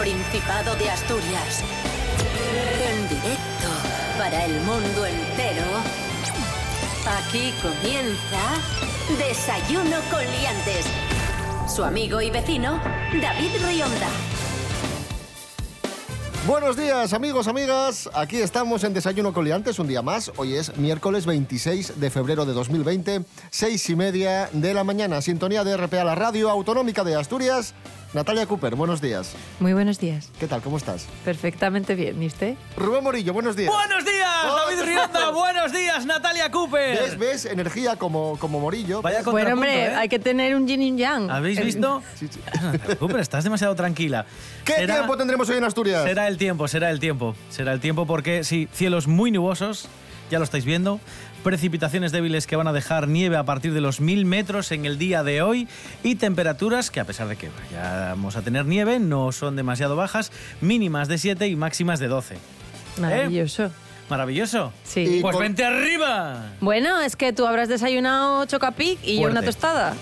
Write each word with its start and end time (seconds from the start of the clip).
Principado 0.00 0.74
de 0.76 0.88
Asturias. 0.88 1.62
En 2.90 3.02
directo 3.06 3.68
para 4.16 4.46
el 4.46 4.58
mundo 4.62 5.04
entero. 5.04 5.66
Aquí 7.18 7.52
comienza 7.60 8.40
Desayuno 9.18 9.98
con 10.10 10.20
Liantes. 10.20 10.86
Su 11.68 11.84
amigo 11.84 12.22
y 12.22 12.30
vecino, 12.30 12.80
David 13.20 13.50
Rionda. 13.62 14.08
Buenos 16.46 16.78
días, 16.78 17.12
amigos, 17.12 17.46
amigas. 17.46 18.08
Aquí 18.14 18.38
estamos 18.38 18.82
en 18.84 18.94
Desayuno 18.94 19.34
Coliantes, 19.34 19.78
un 19.78 19.86
día 19.86 20.00
más. 20.00 20.32
Hoy 20.38 20.54
es 20.54 20.74
miércoles 20.78 21.26
26 21.26 22.00
de 22.00 22.10
febrero 22.10 22.46
de 22.46 22.54
2020, 22.54 23.22
seis 23.50 23.90
y 23.90 23.96
media 23.96 24.48
de 24.50 24.72
la 24.72 24.82
mañana. 24.82 25.20
Sintonía 25.20 25.62
de 25.62 25.76
RPA, 25.76 26.04
la 26.04 26.14
radio 26.14 26.48
autonómica 26.48 27.04
de 27.04 27.16
Asturias. 27.16 27.74
Natalia 28.12 28.44
Cooper, 28.46 28.74
buenos 28.74 29.00
días. 29.00 29.36
Muy 29.60 29.72
buenos 29.72 30.00
días. 30.00 30.30
¿Qué 30.40 30.48
tal? 30.48 30.60
¿Cómo 30.62 30.78
estás? 30.78 31.06
Perfectamente 31.24 31.94
bien. 31.94 32.20
¿Y 32.20 32.26
usted? 32.26 32.56
Rubén 32.76 33.04
Morillo, 33.04 33.32
buenos 33.32 33.54
días. 33.54 33.72
¡Buenos 33.72 34.04
días, 34.04 34.28
David 34.42 34.82
Rionda! 34.84 35.30
¡Buenos 35.30 35.72
días, 35.72 36.04
Natalia 36.06 36.50
Cooper! 36.50 36.98
¿Ves, 36.98 37.16
ves? 37.18 37.44
Energía 37.44 37.94
como, 37.94 38.36
como 38.40 38.58
Morillo. 38.58 39.00
Vaya 39.00 39.22
Bueno, 39.22 39.52
hombre, 39.52 39.84
¿eh? 39.86 39.94
hay 39.94 40.08
que 40.08 40.18
tener 40.18 40.56
un 40.56 40.66
yin 40.66 40.82
y 40.82 40.96
yang. 40.96 41.30
¿Habéis 41.30 41.58
Eh, 41.60 41.64
visto? 41.64 42.02
Sí, 42.16 42.26
sí. 42.28 42.40
Natalia 42.60 42.96
Cooper, 42.96 43.20
estás 43.20 43.44
demasiado 43.44 43.76
tranquila. 43.76 44.26
¿Qué 44.64 44.72
Será- 44.74 44.94
tiempo 44.96 45.16
tendremos 45.16 45.48
hoy 45.48 45.58
en 45.58 45.64
Asturias? 45.64 46.02
Será 46.02 46.26
el 46.26 46.36
tiempo, 46.36 46.66
será 46.66 46.90
el 46.90 46.98
tiempo. 46.98 47.36
Será 47.50 47.72
el 47.72 47.78
tiempo 47.80 48.06
porque, 48.06 48.42
sí, 48.42 48.68
cielos 48.72 49.06
muy 49.06 49.30
nubosos, 49.30 49.88
ya 50.32 50.38
lo 50.38 50.44
estáis 50.44 50.64
viendo. 50.64 50.98
Precipitaciones 51.42 52.12
débiles 52.12 52.46
que 52.46 52.56
van 52.56 52.66
a 52.68 52.72
dejar 52.72 53.08
nieve 53.08 53.36
a 53.38 53.44
partir 53.44 53.72
de 53.72 53.80
los 53.80 54.00
1000 54.00 54.26
metros 54.26 54.72
en 54.72 54.84
el 54.84 54.98
día 54.98 55.22
de 55.22 55.40
hoy 55.40 55.68
y 56.02 56.16
temperaturas 56.16 56.90
que, 56.90 57.00
a 57.00 57.04
pesar 57.04 57.28
de 57.28 57.36
que 57.36 57.48
ya 57.72 58.08
vamos 58.10 58.36
a 58.36 58.42
tener 58.42 58.66
nieve, 58.66 58.98
no 59.00 59.32
son 59.32 59.56
demasiado 59.56 59.96
bajas, 59.96 60.32
mínimas 60.60 61.08
de 61.08 61.16
7 61.16 61.48
y 61.48 61.56
máximas 61.56 61.98
de 61.98 62.08
12. 62.08 62.36
Maravilloso. 63.00 63.70
Maravilloso. 64.10 64.72
Sí. 64.84 65.00
Y- 65.18 65.20
Pues 65.22 65.38
vente 65.38 65.64
arriba. 65.64 66.52
Bueno, 66.60 67.00
es 67.00 67.16
que 67.16 67.32
tú 67.32 67.46
habrás 67.46 67.68
desayunado 67.70 68.44
chocapic 68.44 68.98
y 69.02 69.20
yo 69.22 69.28
una 69.28 69.40
tostada. 69.40 69.94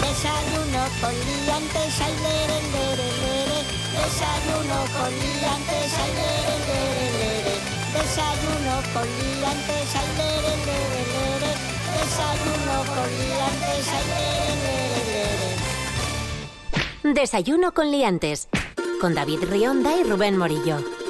Desayuno 0.00 0.84
con 1.00 1.12
liantes, 1.12 2.00
ay, 2.00 2.12
lere, 2.22 2.60
lere, 2.72 3.08
lere. 3.22 3.58
Desayuno 3.94 4.80
con 4.98 5.10
liantes, 5.10 5.92
ay. 5.98 7.01
Desayuno 8.12 8.74
con 8.92 9.08
liantes, 9.08 9.96
ay, 9.96 10.08
lere, 10.18 10.52
lere, 10.66 11.00
lere. 11.14 11.50
Desayuno 11.96 12.76
con 12.92 13.08
liantes, 13.08 13.88
ay, 13.88 14.04
lere, 14.12 14.52
lere, 14.66 15.16
lere. 17.00 17.14
Desayuno 17.14 17.72
con 17.72 17.90
Liantes. 17.90 18.48
Con 19.00 19.14
David 19.14 19.44
Rionda 19.44 19.96
y 19.96 20.02
Rubén 20.02 20.36
Morillo. 20.36 21.01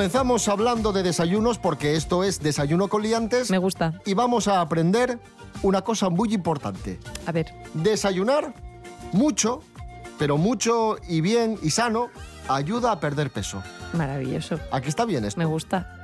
Comenzamos 0.00 0.48
hablando 0.48 0.94
de 0.94 1.02
desayunos 1.02 1.58
porque 1.58 1.94
esto 1.94 2.24
es 2.24 2.40
Desayuno 2.40 2.88
con 2.88 3.02
Liantes 3.02 3.50
Me 3.50 3.58
gusta. 3.58 4.00
y 4.06 4.14
vamos 4.14 4.48
a 4.48 4.62
aprender 4.62 5.18
una 5.62 5.82
cosa 5.82 6.08
muy 6.08 6.32
importante. 6.32 6.98
A 7.26 7.32
ver. 7.32 7.52
Desayunar 7.74 8.54
mucho, 9.12 9.60
pero 10.18 10.38
mucho 10.38 10.96
y 11.06 11.20
bien 11.20 11.58
y 11.62 11.68
sano, 11.68 12.08
ayuda 12.48 12.92
a 12.92 12.98
perder 12.98 13.28
peso. 13.28 13.62
Maravilloso. 13.92 14.58
Aquí 14.72 14.88
está 14.88 15.04
bien 15.04 15.26
esto. 15.26 15.38
Me 15.38 15.44
gusta. 15.44 15.94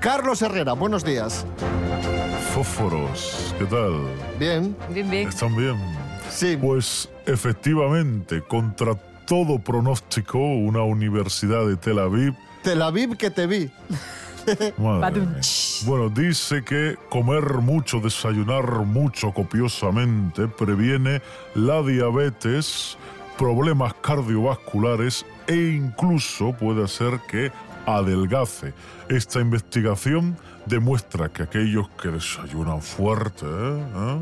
Carlos 0.00 0.42
Herrera, 0.42 0.74
buenos 0.74 1.02
días. 1.02 1.46
Fósforos, 2.54 3.54
¿qué 3.58 3.64
tal? 3.64 4.02
Bien, 4.38 4.76
Bien, 4.90 5.08
bien. 5.08 5.28
¿Están 5.30 5.56
bien? 5.56 5.76
sí. 6.28 6.58
Pues 6.60 7.08
efectivamente, 7.24 8.42
contra 8.42 8.96
todo 9.24 9.58
pronóstico, 9.60 10.36
una 10.36 10.82
universidad 10.82 11.66
de 11.66 11.76
Tel 11.76 12.00
Aviv, 12.00 12.34
Tel 12.62 12.82
Aviv 12.82 13.16
que 13.16 13.30
te 13.30 13.46
vi. 13.46 13.70
bueno, 15.86 16.08
dice 16.08 16.62
que 16.64 16.96
comer 17.08 17.54
mucho, 17.58 18.00
desayunar 18.00 18.64
mucho 18.84 19.32
copiosamente 19.32 20.48
previene 20.48 21.22
la 21.54 21.82
diabetes, 21.82 22.96
problemas 23.38 23.94
cardiovasculares 23.94 25.24
e 25.46 25.54
incluso 25.76 26.52
puede 26.52 26.84
hacer 26.84 27.20
que 27.28 27.52
adelgace. 27.86 28.72
Esta 29.08 29.40
investigación 29.40 30.36
demuestra 30.66 31.28
que 31.28 31.42
aquellos 31.42 31.88
que 32.00 32.08
desayunan 32.08 32.82
fuerte, 32.82 33.46
¿eh? 33.46 33.84
¿Eh? 33.96 34.20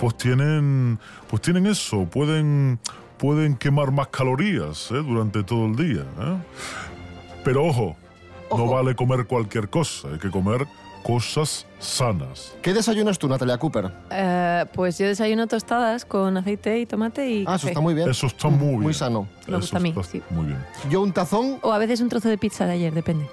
pues 0.00 0.16
tienen, 0.16 0.98
pues 1.28 1.42
tienen 1.42 1.66
eso, 1.66 2.04
pueden, 2.06 2.78
pueden 3.18 3.56
quemar 3.56 3.92
más 3.92 4.08
calorías 4.08 4.90
¿eh? 4.90 5.02
durante 5.02 5.42
todo 5.42 5.66
el 5.66 5.76
día. 5.76 6.02
¿eh? 6.02 6.36
Pero 7.46 7.64
ojo, 7.64 7.96
no 8.50 8.66
vale 8.66 8.96
comer 8.96 9.24
cualquier 9.24 9.70
cosa, 9.70 10.08
hay 10.08 10.18
que 10.18 10.30
comer 10.30 10.66
cosas 11.04 11.64
sanas. 11.78 12.52
¿Qué 12.60 12.74
desayunas 12.74 13.20
tú, 13.20 13.28
Natalia 13.28 13.56
Cooper? 13.56 13.92
Eh, 14.10 14.64
pues 14.74 14.98
yo 14.98 15.06
desayuno 15.06 15.46
tostadas 15.46 16.04
con 16.04 16.36
aceite 16.36 16.80
y 16.80 16.86
tomate 16.86 17.30
y 17.30 17.44
Ah, 17.46 17.54
eso 17.54 17.68
está 17.68 17.80
muy 17.80 17.94
bien. 17.94 18.10
Eso 18.10 18.26
está 18.26 18.48
muy 18.48 18.70
bien. 18.70 18.80
Muy 18.82 18.94
sano. 18.94 19.28
Me 19.46 19.58
gusta 19.58 19.76
Eso 19.76 19.76
a 19.76 19.78
mí, 19.78 19.94
sí. 20.10 20.20
Muy 20.30 20.46
bien. 20.46 20.58
Yo 20.90 21.00
un 21.00 21.12
tazón, 21.12 21.60
O 21.62 21.72
a 21.72 21.78
veces 21.78 22.00
un 22.00 22.08
trozo 22.08 22.28
de 22.28 22.36
pizza 22.36 22.66
de 22.66 22.72
ayer, 22.72 22.92
depende. 22.92 23.28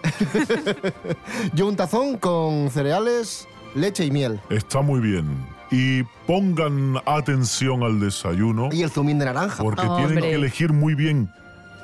yo 1.56 1.68
un 1.68 1.75
tazón 1.75 2.19
con 2.19 2.69
cereales, 2.69 3.47
leche 3.73 4.06
y 4.06 4.12
miel. 4.12 4.40
Está 4.52 4.81
muy 4.81 5.00
bien. 5.00 5.25
Y 5.72 6.03
pongan 6.28 6.97
atención 7.07 7.81
al 7.81 8.00
desayuno. 8.00 8.69
Y 8.72 8.84
el 8.84 8.91
zumín 8.91 9.18
de 9.18 9.25
naranja. 9.25 9.63
Porque 9.63 9.88
Hombre. 9.88 10.06
tienen 10.06 10.23
que 10.23 10.35
elegir 10.35 10.72
muy 10.72 10.94
bien 10.94 11.31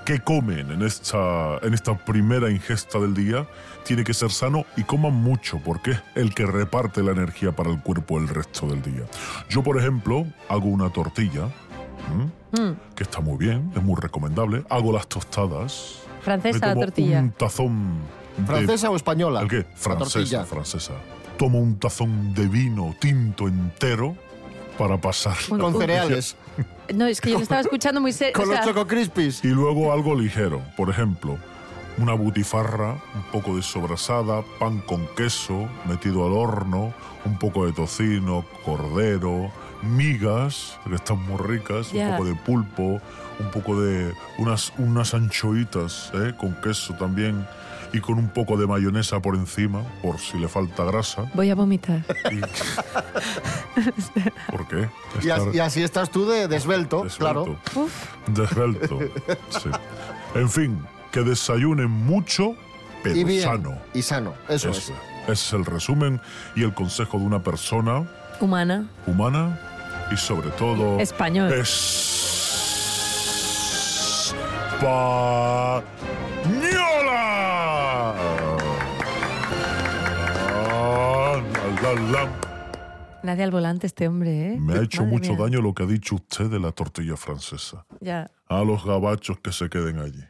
qué 0.09 0.19
comen 0.19 0.71
en 0.71 0.81
esta, 0.81 1.59
en 1.61 1.75
esta 1.75 1.95
primera 1.95 2.49
ingesta 2.49 2.97
del 2.97 3.13
día. 3.13 3.47
Tiene 3.83 4.03
que 4.03 4.15
ser 4.15 4.31
sano 4.31 4.65
y 4.75 4.81
coman 4.81 5.13
mucho, 5.13 5.61
porque 5.63 5.91
es 5.91 6.01
el 6.15 6.33
que 6.33 6.47
reparte 6.47 7.03
la 7.03 7.11
energía 7.11 7.51
para 7.51 7.69
el 7.69 7.79
cuerpo 7.79 8.17
el 8.17 8.27
resto 8.27 8.65
del 8.65 8.81
día. 8.81 9.03
Yo, 9.51 9.61
por 9.61 9.77
ejemplo, 9.77 10.25
hago 10.47 10.67
una 10.67 10.89
tortilla. 10.89 11.45
Mm, 12.51 12.71
que 12.95 13.03
está 13.03 13.21
muy 13.21 13.37
bien, 13.37 13.71
es 13.75 13.83
muy 13.83 14.01
recomendable. 14.01 14.63
Hago 14.71 14.91
las 14.91 15.05
tostadas. 15.05 15.99
Francesa 16.21 16.57
me 16.57 16.67
la 16.67 16.73
tomo 16.73 16.85
tortilla. 16.85 17.19
un 17.19 17.31
tazón 17.31 17.99
de 18.35 18.45
¿Francesa 18.47 18.89
o 18.89 18.95
española? 18.95 19.41
¿El 19.41 19.47
qué? 19.47 19.67
Francesa, 19.75 20.43
francesa. 20.43 20.93
Tomo 21.37 21.59
un 21.59 21.77
tazón 21.77 22.33
de 22.33 22.47
vino 22.47 22.95
tinto 22.99 23.47
entero 23.47 24.15
para 24.75 24.99
pasar. 24.99 25.37
Con 25.47 25.77
cereales. 25.77 26.35
No, 26.93 27.05
es 27.05 27.21
que 27.21 27.29
yo 27.29 27.37
lo 27.37 27.43
estaba 27.43 27.61
escuchando 27.61 28.01
muy 28.01 28.11
serio. 28.13 28.33
Con 28.33 28.49
los 28.49 28.61
Choco 28.61 28.87
Crispies. 28.87 29.43
Y 29.43 29.49
luego 29.49 29.93
algo 29.93 30.15
ligero. 30.15 30.61
Por 30.75 30.89
ejemplo, 30.89 31.37
una 31.97 32.13
butifarra, 32.13 32.97
un 33.13 33.23
poco 33.31 33.55
de 33.55 33.61
sobrasada, 33.61 34.43
pan 34.59 34.79
con 34.79 35.05
queso 35.15 35.67
metido 35.85 36.25
al 36.25 36.33
horno, 36.33 36.93
un 37.25 37.37
poco 37.37 37.65
de 37.65 37.73
tocino, 37.73 38.45
cordero, 38.65 39.51
migas, 39.81 40.77
que 40.87 40.95
están 40.95 41.21
muy 41.25 41.37
ricas, 41.37 41.93
un 41.93 42.11
poco 42.11 42.25
de 42.25 42.35
pulpo, 42.35 43.01
un 43.39 43.51
poco 43.51 43.81
de 43.81 44.13
unas, 44.37 44.73
unas 44.77 45.13
anchoitas 45.13 46.11
¿eh? 46.13 46.33
con 46.37 46.55
queso 46.61 46.93
también 46.95 47.45
y 47.93 47.99
con 48.01 48.17
un 48.19 48.29
poco 48.29 48.57
de 48.57 48.67
mayonesa 48.67 49.19
por 49.21 49.35
encima, 49.35 49.83
por 50.01 50.19
si 50.19 50.37
le 50.37 50.47
falta 50.47 50.83
grasa. 50.83 51.29
Voy 51.33 51.49
a 51.49 51.55
vomitar. 51.55 52.03
Y- 52.31 52.41
¿Por 54.51 54.67
qué? 54.67 54.89
Y, 55.23 55.29
as- 55.29 55.39
Estar- 55.41 55.55
y 55.55 55.59
así 55.59 55.81
estás 55.83 56.09
tú 56.09 56.27
de 56.27 56.47
desvelto, 56.47 57.05
claro. 57.17 57.45
Desvelto. 57.45 57.79
Uf, 57.79 57.93
Desvelto. 58.27 58.99
sí. 59.49 59.69
En 60.35 60.49
fin, 60.49 60.85
que 61.11 61.21
desayunen 61.21 61.89
mucho, 61.89 62.55
pero 63.03 63.15
Y 63.15 63.23
bien. 63.23 63.43
sano. 63.43 63.77
Y 63.93 64.01
sano, 64.03 64.33
eso, 64.47 64.69
Eso. 64.69 64.79
es. 64.79 64.91
Ese 65.23 65.31
es 65.47 65.53
el 65.53 65.65
resumen 65.65 66.21
y 66.55 66.63
el 66.63 66.73
consejo 66.73 67.17
de 67.19 67.25
una 67.25 67.43
persona 67.43 68.07
humana. 68.39 68.87
humana 69.07 69.59
y 70.11 70.17
sobre 70.17 70.49
todo 70.51 70.99
Español. 70.99 71.51
española. 71.53 72.09
Nadie 83.23 83.43
al 83.43 83.51
volante 83.51 83.87
este 83.87 84.07
hombre, 84.07 84.53
¿eh? 84.53 84.57
Me 84.59 84.73
ha 84.73 84.81
hecho 84.83 85.01
Madre 85.01 85.13
mucho 85.17 85.33
mía. 85.33 85.41
daño 85.43 85.61
lo 85.61 85.73
que 85.73 85.83
ha 85.83 85.85
dicho 85.87 86.15
usted 86.15 86.45
de 86.49 86.59
la 86.59 86.71
tortilla 86.71 87.17
francesa. 87.17 87.85
Ya. 87.99 88.29
A 88.47 88.63
los 88.63 88.85
gabachos 88.85 89.39
que 89.39 89.51
se 89.51 89.69
queden 89.69 89.99
allí. 89.99 90.23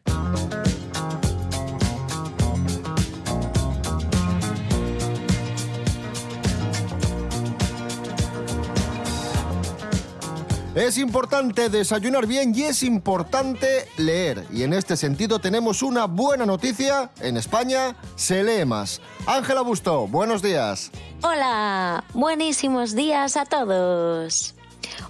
Es 10.75 11.00
importante 11.00 11.68
desayunar 11.69 12.27
bien 12.27 12.54
y 12.56 12.63
es 12.63 12.83
importante 12.83 13.88
leer. 13.98 14.45
Y 14.54 14.62
en 14.62 14.74
este 14.74 14.95
sentido 14.95 15.39
tenemos 15.39 15.81
una 15.81 16.06
buena 16.06 16.45
noticia. 16.45 17.10
En 17.21 17.38
España 17.38 17.95
se 18.16 18.44
lee 18.44 18.66
más. 18.66 19.01
Ángela 19.25 19.62
Busto, 19.62 20.07
buenos 20.07 20.44
días. 20.44 20.92
Hola, 21.24 22.04
buenísimos 22.13 22.95
días 22.95 23.36
a 23.36 23.45
todos. 23.45 24.54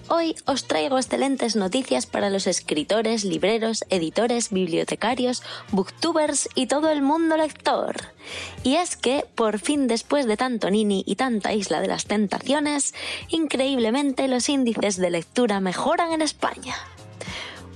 Hoy 0.07 0.35
os 0.45 0.67
traigo 0.67 0.97
excelentes 0.97 1.55
noticias 1.55 2.05
para 2.05 2.29
los 2.29 2.47
escritores, 2.47 3.23
libreros, 3.23 3.85
editores, 3.89 4.49
bibliotecarios, 4.49 5.43
booktubers 5.71 6.49
y 6.55 6.67
todo 6.67 6.89
el 6.89 7.01
mundo 7.01 7.37
lector. 7.37 7.95
Y 8.63 8.75
es 8.75 8.95
que, 8.95 9.25
por 9.35 9.59
fin 9.59 9.87
después 9.87 10.25
de 10.25 10.37
tanto 10.37 10.69
Nini 10.69 11.03
y 11.05 11.15
tanta 11.15 11.53
Isla 11.53 11.81
de 11.81 11.87
las 11.87 12.05
Tentaciones, 12.05 12.93
increíblemente 13.29 14.27
los 14.27 14.49
índices 14.49 14.97
de 14.97 15.09
lectura 15.09 15.59
mejoran 15.59 16.11
en 16.13 16.21
España 16.21 16.75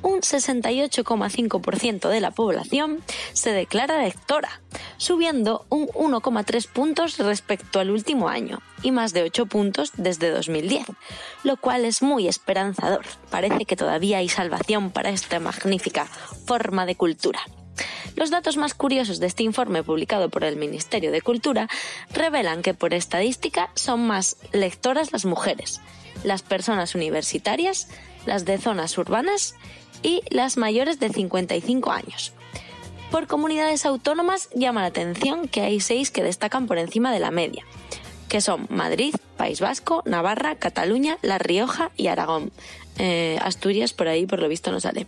un 0.03 0.19
68,5% 0.21 2.09
de 2.09 2.19
la 2.19 2.31
población 2.31 3.01
se 3.33 3.51
declara 3.51 4.03
lectora, 4.03 4.61
subiendo 4.97 5.65
un 5.69 5.87
1,3 5.87 6.67
puntos 6.67 7.17
respecto 7.17 7.79
al 7.79 7.89
último 7.89 8.29
año 8.29 8.61
y 8.83 8.91
más 8.91 9.13
de 9.13 9.23
8 9.23 9.47
puntos 9.47 9.91
desde 9.97 10.29
2010, 10.29 10.85
lo 11.43 11.57
cual 11.57 11.85
es 11.85 12.01
muy 12.01 12.27
esperanzador. 12.27 13.05
Parece 13.29 13.65
que 13.65 13.75
todavía 13.75 14.19
hay 14.19 14.29
salvación 14.29 14.91
para 14.91 15.09
esta 15.09 15.39
magnífica 15.39 16.05
forma 16.45 16.85
de 16.85 16.95
cultura. 16.95 17.39
Los 18.15 18.29
datos 18.29 18.57
más 18.57 18.75
curiosos 18.75 19.19
de 19.19 19.27
este 19.27 19.43
informe 19.43 19.83
publicado 19.83 20.29
por 20.29 20.43
el 20.43 20.55
Ministerio 20.55 21.11
de 21.11 21.21
Cultura 21.21 21.67
revelan 22.11 22.61
que 22.61 22.75
por 22.75 22.93
estadística 22.93 23.71
son 23.73 24.05
más 24.05 24.37
lectoras 24.51 25.11
las 25.11 25.25
mujeres, 25.25 25.81
las 26.23 26.43
personas 26.43 26.93
universitarias, 26.93 27.87
las 28.25 28.45
de 28.45 28.59
zonas 28.59 28.97
urbanas 28.97 29.55
y 30.03 30.21
las 30.29 30.57
mayores 30.57 30.99
de 30.99 31.09
55 31.09 31.91
años. 31.91 32.33
Por 33.09 33.27
comunidades 33.27 33.85
autónomas 33.85 34.49
llama 34.53 34.81
la 34.81 34.87
atención 34.87 35.47
que 35.47 35.61
hay 35.61 35.79
seis 35.79 36.11
que 36.11 36.23
destacan 36.23 36.67
por 36.67 36.77
encima 36.77 37.11
de 37.11 37.19
la 37.19 37.31
media, 37.31 37.63
que 38.27 38.41
son 38.41 38.67
Madrid, 38.69 39.15
País 39.37 39.61
Vasco, 39.61 40.01
Navarra, 40.05 40.55
Cataluña, 40.55 41.17
La 41.21 41.37
Rioja 41.37 41.91
y 41.95 42.07
Aragón. 42.07 42.51
Eh, 42.97 43.39
Asturias 43.41 43.93
por 43.93 44.07
ahí 44.07 44.25
por 44.25 44.39
lo 44.39 44.47
visto 44.47 44.71
no 44.71 44.79
sale. 44.79 45.07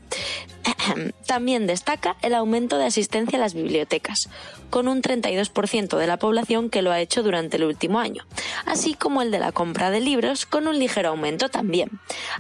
También 1.28 1.68
destaca 1.68 2.16
el 2.22 2.34
aumento 2.34 2.78
de 2.78 2.86
asistencia 2.86 3.38
a 3.38 3.42
las 3.42 3.54
bibliotecas, 3.54 4.30
con 4.70 4.88
un 4.88 5.02
32% 5.02 5.98
de 5.98 6.08
la 6.08 6.18
población 6.18 6.70
que 6.70 6.82
lo 6.82 6.92
ha 6.92 7.00
hecho 7.00 7.24
durante 7.24 7.58
el 7.58 7.64
último 7.64 8.00
año, 8.00 8.26
así 8.66 8.94
como 8.94 9.22
el 9.22 9.32
de 9.32 9.40
la 9.40 9.52
compra 9.52 9.92
de 9.92 10.02
libros 10.02 10.46
con 10.46 10.68
un 10.68 10.80
ligero 10.80 11.10
aumento 11.10 11.50
también. 11.50 11.90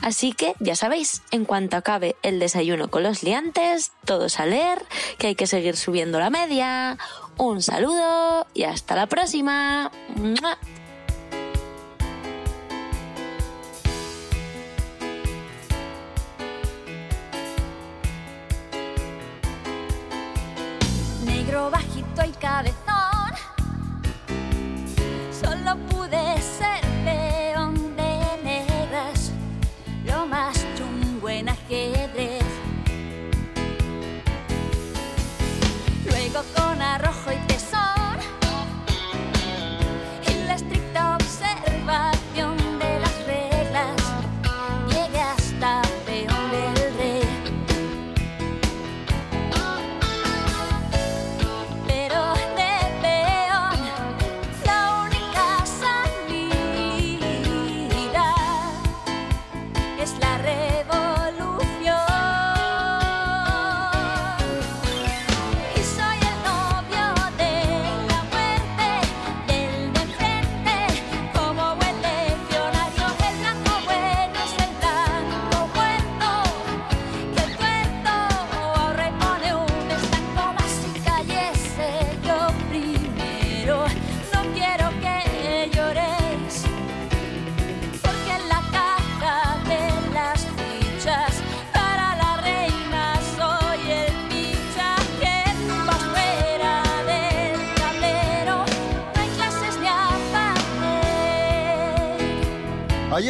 Así 0.01 0.33
que 0.33 0.53
ya 0.59 0.75
sabéis, 0.75 1.21
en 1.31 1.45
cuanto 1.45 1.77
acabe 1.77 2.15
el 2.23 2.39
desayuno 2.39 2.89
con 2.89 3.03
los 3.03 3.23
liantes, 3.23 3.91
todos 4.05 4.39
a 4.39 4.45
leer, 4.45 4.79
que 5.17 5.27
hay 5.27 5.35
que 5.35 5.47
seguir 5.47 5.77
subiendo 5.77 6.19
la 6.19 6.29
media. 6.29 6.97
Un 7.37 7.61
saludo 7.61 8.47
y 8.53 8.63
hasta 8.63 8.95
la 8.95 9.07
próxima. 9.07 9.91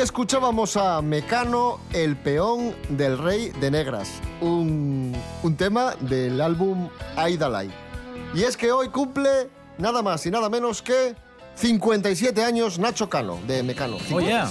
Escuchábamos 0.05 0.77
a 0.77 1.01
Mecano, 1.01 1.79
el 1.91 2.15
peón 2.15 2.75
del 2.89 3.17
rey 3.17 3.49
de 3.59 3.71
negras, 3.71 4.21
un, 4.39 5.15
un 5.41 5.57
tema 5.57 5.95
del 5.99 6.39
álbum 6.41 6.89
Aidalai. 7.15 7.71
Y 8.35 8.43
es 8.43 8.55
que 8.55 8.71
hoy 8.71 8.89
cumple 8.89 9.49
nada 9.79 10.03
más 10.03 10.23
y 10.27 10.29
nada 10.29 10.47
menos 10.47 10.83
que 10.83 11.15
57 11.55 12.43
años 12.43 12.77
Nacho 12.77 13.09
Cano, 13.09 13.39
de 13.47 13.63
Mecano. 13.63 13.97
Oh, 14.13 14.19
yeah. 14.19 14.47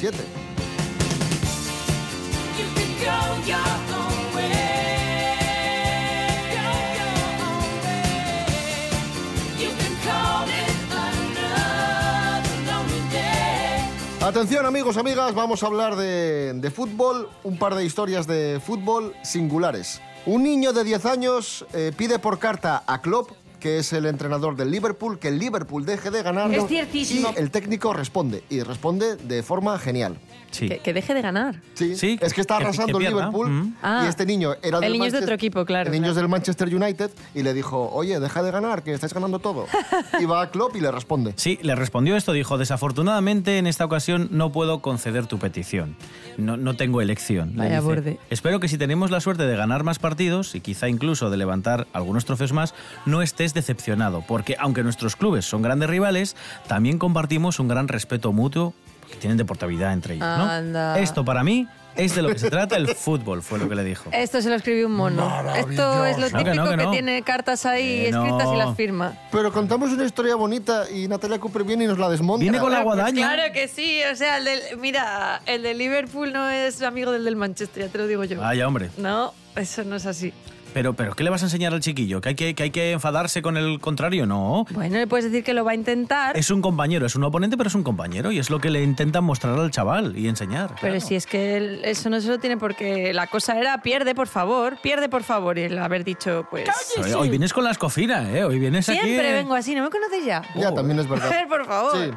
Atención 14.25 14.65
amigos, 14.65 14.97
amigas, 14.97 15.35
vamos 15.35 15.63
a 15.63 15.67
hablar 15.67 15.97
de, 15.97 16.55
de 16.55 16.71
fútbol, 16.71 17.29
un 17.43 17.59
par 17.59 17.75
de 17.75 17.85
historias 17.85 18.27
de 18.27 18.59
fútbol 18.59 19.15
singulares. 19.23 20.01
Un 20.25 20.45
niño 20.45 20.73
de 20.73 20.83
10 20.83 21.05
años 21.05 21.67
eh, 21.75 21.93
pide 21.95 22.19
por 22.19 22.39
carta 22.39 22.83
a 22.87 23.03
Klopp, 23.03 23.33
que 23.61 23.77
es 23.77 23.93
el 23.93 24.07
entrenador 24.07 24.57
del 24.57 24.71
Liverpool, 24.71 25.19
que 25.19 25.29
el 25.29 25.39
Liverpool 25.39 25.85
deje 25.85 26.11
de 26.11 26.23
ganar. 26.23 26.51
Es 26.55 26.67
ciertísimo. 26.67 27.35
Y 27.37 27.39
el 27.39 27.51
técnico 27.51 27.93
responde, 27.93 28.43
y 28.49 28.63
responde 28.63 29.17
de 29.17 29.43
forma 29.43 29.79
genial. 29.79 30.17
Sí. 30.55 30.69
Que, 30.69 30.79
que 30.79 30.93
deje 30.93 31.13
de 31.15 31.23
ganar. 31.23 31.61
Sí, 31.75 31.97
Sí, 31.97 32.19
es 32.21 32.33
que 32.33 32.41
está 32.41 32.57
arrasando 32.57 32.99
que 32.99 33.07
el. 33.07 33.13
Liverpool 33.15 33.51
Mm. 33.51 33.75
Ah. 33.83 34.03
y 34.05 34.09
este 34.09 34.25
niño 34.25 34.53
era 34.63 34.79
del 34.81 34.85
El 34.87 34.93
niño 34.95 35.05
es 35.07 35.13
de 35.13 35.19
otro 35.19 35.35
equipo, 35.35 35.65
claro, 35.65 35.89
El 35.91 36.01
niño 36.01 36.11
es 36.11 36.17
del 36.17 36.29
Manchester 36.29 36.75
United 36.75 37.11
y 37.35 37.43
le 37.43 37.53
dijo, 37.55 37.91
oye, 37.93 38.19
deja 38.21 38.43
de 38.43 38.51
ganar, 38.51 38.83
que 38.83 38.93
estáis 38.93 39.13
ganando 39.13 39.39
todo. 39.39 39.67
y 40.21 40.25
va 40.25 40.43
a 40.43 40.51
Klopp 40.51 40.77
y 40.77 40.81
le 40.81 40.91
responde. 40.91 41.35
Sí, 41.37 41.59
le 41.63 41.75
respondió 41.75 42.17
esto, 42.17 42.33
dijo, 42.33 42.57
desafortunadamente 42.59 43.59
en 43.59 43.67
esta 43.67 43.85
ocasión 43.85 44.29
no 44.31 44.53
puedo 44.53 44.81
conceder 44.81 45.27
tu 45.27 45.39
petición. 45.39 45.97
No, 46.39 46.57
no 46.57 46.75
tengo 46.77 47.01
elección. 47.01 47.51
le 47.55 47.59
Vaya 47.59 47.71
dice. 47.77 47.81
borde. 47.83 48.19
Espero 48.31 48.61
que 48.61 48.69
si 48.69 48.79
tenemos 48.79 49.11
la 49.11 49.21
suerte 49.21 49.47
de 49.47 49.57
ganar 49.57 49.83
más 49.85 49.99
partidos 49.99 50.55
y 50.55 50.61
quizá 50.61 50.89
incluso 50.89 51.31
de 51.31 51.37
levantar 51.37 51.87
algunos 51.93 52.25
trofeos 52.25 52.53
más, 52.53 52.75
no 53.07 53.23
estés 53.23 53.55
decepcionado, 53.55 54.23
porque 54.27 54.57
aunque 54.59 54.83
nuestros 54.83 55.17
clubes 55.17 55.45
son 55.45 55.63
grandes 55.63 55.91
rivales, 55.91 56.37
también 56.69 56.99
compartimos 56.99 57.59
un 57.59 57.69
gran 57.69 57.89
respeto 57.89 58.33
mutuo 58.33 58.75
que 59.11 59.17
tienen 59.17 59.37
deportividad 59.37 59.93
entre 59.93 60.15
ellos. 60.15 60.27
¿no? 60.27 60.45
Anda. 60.45 60.99
Esto 60.99 61.25
para 61.25 61.43
mí 61.45 61.69
es 61.97 62.15
de 62.17 62.23
lo 62.23 62.29
que 62.31 62.39
se 62.41 62.51
trata 62.51 62.77
el 62.77 62.89
fútbol, 62.89 63.41
fue 63.43 63.59
lo 63.59 63.69
que 63.69 63.77
le 63.77 63.85
dijo. 63.85 64.11
Esto 64.13 64.43
se 64.43 64.49
lo 64.49 64.57
escribió 64.57 64.87
un 64.89 64.95
mono. 64.95 65.31
Esto 65.55 66.05
es 66.07 66.19
lo 66.19 66.29
No, 66.29 66.39
que 66.39 66.45
típico 66.45 66.55
no, 66.65 66.71
que, 66.71 66.77
que 66.77 66.85
no. 66.85 66.91
tiene 66.91 67.23
cartas 67.23 67.65
ahí 67.67 68.07
Que 68.07 68.11
no. 68.11 68.25
escritas 68.27 68.53
y 68.53 68.57
las 68.57 68.77
firma. 68.77 69.13
Pero 69.31 69.53
contamos 69.53 69.93
una 69.93 70.05
historia 70.05 70.35
bonita 70.35 70.91
y 70.91 71.07
Natalia 71.07 71.39
Cooper 71.39 71.63
viene 71.63 71.85
y 71.85 71.87
nos 71.87 71.99
la 71.99 72.09
desmonta. 72.09 72.41
Viene 72.43 72.59
con 72.59 72.73
la 72.73 72.83
Pues 72.83 72.97
guadaña. 72.97 73.33
claro 73.33 73.53
que 73.53 73.69
sí, 73.69 74.01
o 74.13 74.17
sea, 74.17 74.39
el 74.39 74.45
del, 74.45 74.61
mira, 74.79 75.41
el 75.47 75.63
de 75.63 75.75
Liverpool 75.75 76.33
no 76.33 76.49
es 76.51 76.83
amigo 76.83 77.13
del 77.13 77.25
del 77.25 77.37
Manchester, 77.37 77.87
ya 77.87 77.93
te 77.93 77.99
lo 77.99 78.07
digo 78.09 78.25
yo. 78.25 78.41
Vaya, 78.41 78.67
hombre. 78.67 78.91
No, 78.97 79.33
eso 79.55 79.85
no 79.85 79.95
es 79.97 80.07
así. 80.07 80.33
Pero, 80.75 80.93
pero, 80.95 81.15
¿qué 81.15 81.23
le 81.25 81.31
vas 81.31 81.41
a 81.43 81.47
enseñar 81.47 81.73
al 81.73 81.81
chiquillo? 81.81 82.21
¿Que 82.21 82.31
hay 82.31 82.35
que, 82.35 82.55
que 82.55 82.65
hay 82.65 82.71
que 82.71 82.91
enfadarse 82.93 83.41
con 83.43 83.57
el 83.57 83.79
contrario? 83.81 84.27
No. 84.27 84.67
Bueno, 84.71 84.97
le 84.99 85.07
puedes 85.07 85.25
decir 85.25 85.45
que 85.45 85.55
lo 85.55 85.65
va 85.65 85.71
a 85.71 85.75
intentar, 85.75 86.37
Es 86.37 86.51
un 86.51 86.61
compañero, 86.61 87.07
es 87.07 87.15
un 87.15 87.23
oponente, 87.25 87.57
pero 87.57 87.69
es 87.69 87.75
un 87.77 87.85
compañero. 87.85 88.33
Y 88.33 88.39
es 88.41 88.51
lo 88.51 88.59
que 88.61 88.71
le 88.71 88.83
intentan 88.83 89.23
mostrar 89.25 89.59
al 89.59 89.71
chaval 89.71 90.19
y 90.19 90.27
enseñar. 90.29 90.71
pero 90.81 90.95
claro. 90.95 91.01
si 91.01 91.15
es 91.15 91.27
que 91.27 91.57
él- 91.57 91.81
eso 91.85 92.11
no 92.11 92.21
se 92.21 92.29
lo 92.29 92.39
tiene 92.39 92.57
porque 92.57 93.13
la 93.15 93.29
cosa 93.29 93.59
era 93.59 93.81
pierde, 93.83 94.15
por 94.15 94.27
favor, 94.27 94.77
pierde, 94.83 95.09
por 95.09 95.23
favor. 95.23 95.57
Y 95.59 95.63
el 95.63 95.79
haber 95.79 96.03
dicho, 96.05 96.47
pues... 96.51 96.69
Hoy, 97.03 97.13
hoy 97.13 97.29
vienes 97.31 97.53
con 97.53 97.63
la 97.65 97.71
escofina, 97.71 98.29
¿eh? 98.33 98.45
Hoy 98.45 98.59
vienes 98.59 98.89
aquí... 98.89 98.99
Siempre 98.99 99.33
vengo 99.33 99.55
así, 99.55 99.75
¿no 99.75 99.85
me 99.85 99.91
conoces 99.91 100.25
ya? 100.25 100.43
Ya, 100.57 100.75
también 100.75 100.99
es 100.99 101.09
verdad. 101.09 101.29
A 101.29 101.31
ver, 101.31 101.47
por 101.49 101.65
favor. 101.67 101.93
Sí. 101.97 102.11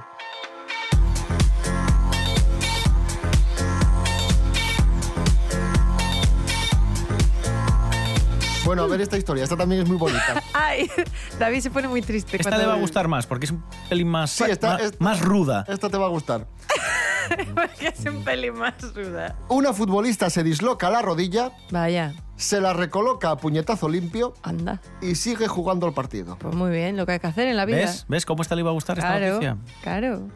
Bueno, 8.68 8.84
a 8.84 8.88
ver 8.88 9.00
esta 9.02 9.18
historia. 9.18 9.44
Esta 9.46 9.56
también 9.56 9.82
es 9.82 9.88
muy 9.88 9.98
bonita. 9.98 10.44
Ay, 10.54 10.92
David 11.40 11.62
se 11.62 11.72
pone 11.72 11.88
muy 11.88 12.02
triste. 12.02 12.36
Esta 12.36 12.50
cuando- 12.50 12.64
le 12.66 12.68
va 12.68 12.74
a 12.76 12.80
gustar 12.82 13.08
más 13.08 13.26
porque 13.26 13.46
es 13.46 13.52
un 13.52 13.64
pelín 13.90 14.10
más, 14.10 14.30
Sí, 14.32 14.44
esta- 14.50 14.74
más, 14.74 14.82
esta- 14.82 15.04
más 15.04 15.22
ruda. 15.22 15.64
Esta 15.70 15.90
te 15.90 15.98
va 15.98 16.06
a 16.08 16.10
gustar. 16.10 16.46
porque 17.56 17.88
es 17.88 18.06
un 18.06 18.24
pelín 18.26 18.56
más 18.56 18.74
ruda. 18.94 19.36
Una 19.48 19.72
futbolista 19.74 20.30
se 20.30 20.44
disloca 20.44 20.90
la 20.90 21.02
rodilla, 21.02 21.52
Vaya, 21.72 22.14
se 22.36 22.60
la 22.62 22.74
recoloca 22.74 23.32
a 23.32 23.38
puñetazo 23.38 23.88
limpio 23.90 24.34
anda. 24.44 24.82
y 25.02 25.16
sigue 25.16 25.48
jugando 25.48 25.88
el 25.88 25.94
partido. 25.94 26.38
Pues 26.38 26.54
muy 26.54 26.70
bien, 26.72 26.98
lo 26.98 27.06
que 27.06 27.14
hay 27.14 27.20
que 27.20 27.28
hacer 27.28 27.48
en 27.48 27.56
la 27.56 27.64
vida. 27.66 27.78
¿Ves? 27.78 28.06
¿Ves 28.10 28.26
cómo 28.26 28.42
esta 28.42 28.56
le 28.56 28.62
iba 28.62 28.70
a 28.70 28.74
gustar 28.74 28.98
esta 29.00 29.18
noticia? 29.20 29.58
claro. 29.82 30.28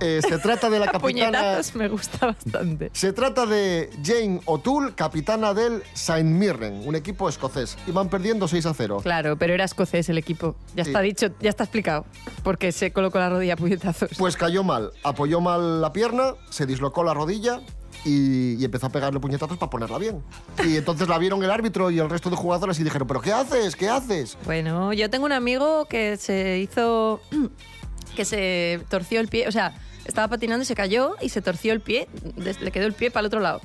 Eh, 0.00 0.20
se 0.26 0.38
trata 0.38 0.70
de 0.70 0.78
la 0.78 0.86
capitana. 0.92 1.60
me 1.74 1.88
gusta 1.88 2.26
bastante. 2.26 2.90
Se 2.92 3.12
trata 3.12 3.46
de 3.46 3.90
Jane 4.02 4.40
O'Toole, 4.46 4.94
capitana 4.94 5.52
del 5.54 5.82
Saint 5.94 6.28
Mirren, 6.30 6.82
un 6.86 6.94
equipo 6.96 7.28
escocés. 7.28 7.76
Y 7.86 7.90
van 7.92 8.08
perdiendo 8.08 8.48
6 8.48 8.66
a 8.66 8.74
0. 8.74 9.00
Claro, 9.02 9.36
pero 9.36 9.54
era 9.54 9.64
escocés 9.64 10.08
el 10.08 10.18
equipo. 10.18 10.56
Ya 10.74 10.84
Sí. 10.84 10.90
está 10.90 11.00
dicho, 11.00 11.28
ya 11.40 11.50
está 11.50 11.64
explicado. 11.64 12.06
Porque 12.42 12.72
se 12.72 12.92
colocó 12.92 13.18
la 13.18 13.28
rodilla 13.30 13.54
a 13.54 13.56
puñetazos. 13.56 14.10
Pues 14.18 14.36
cayó 14.36 14.64
mal, 14.64 14.92
apoyó 15.04 15.40
mal 15.40 15.80
la 15.80 15.92
pierna, 15.92 16.34
se 16.50 16.66
dislocó 16.66 17.04
la 17.04 17.12
rodilla 17.14 17.60
y, 18.04 18.54
y 18.54 18.64
empezó 18.64 18.86
a 18.86 18.90
pegarle 18.90 19.20
puñetazos 19.20 19.58
para 19.58 19.68
ponerla 19.68 19.98
bien. 19.98 20.22
Y 20.66 20.76
entonces 20.76 21.08
la 21.08 21.18
vieron 21.18 21.42
el 21.44 21.50
árbitro 21.50 21.90
y 21.90 21.98
el 21.98 22.08
resto 22.08 22.30
de 22.30 22.36
jugadores 22.36 22.78
y 22.80 22.84
dijeron, 22.84 23.06
¿pero 23.06 23.20
qué 23.20 23.32
haces? 23.32 23.76
¿Qué 23.76 23.88
haces? 23.88 24.38
Bueno, 24.46 24.92
yo 24.94 25.10
tengo 25.10 25.26
un 25.26 25.32
amigo 25.32 25.84
que 25.84 26.16
se 26.16 26.58
hizo. 26.58 27.20
que 28.16 28.24
se 28.24 28.80
torció 28.88 29.20
el 29.20 29.28
pie. 29.28 29.46
O 29.46 29.52
sea, 29.52 29.72
estaba 30.04 30.28
patinando 30.28 30.62
y 30.62 30.66
se 30.66 30.74
cayó 30.74 31.16
y 31.20 31.28
se 31.28 31.42
torció 31.42 31.72
el 31.72 31.80
pie. 31.80 32.08
Le 32.36 32.70
quedó 32.72 32.86
el 32.86 32.92
pie 32.92 33.10
para 33.10 33.20
el 33.20 33.26
otro 33.26 33.40
lado. 33.40 33.60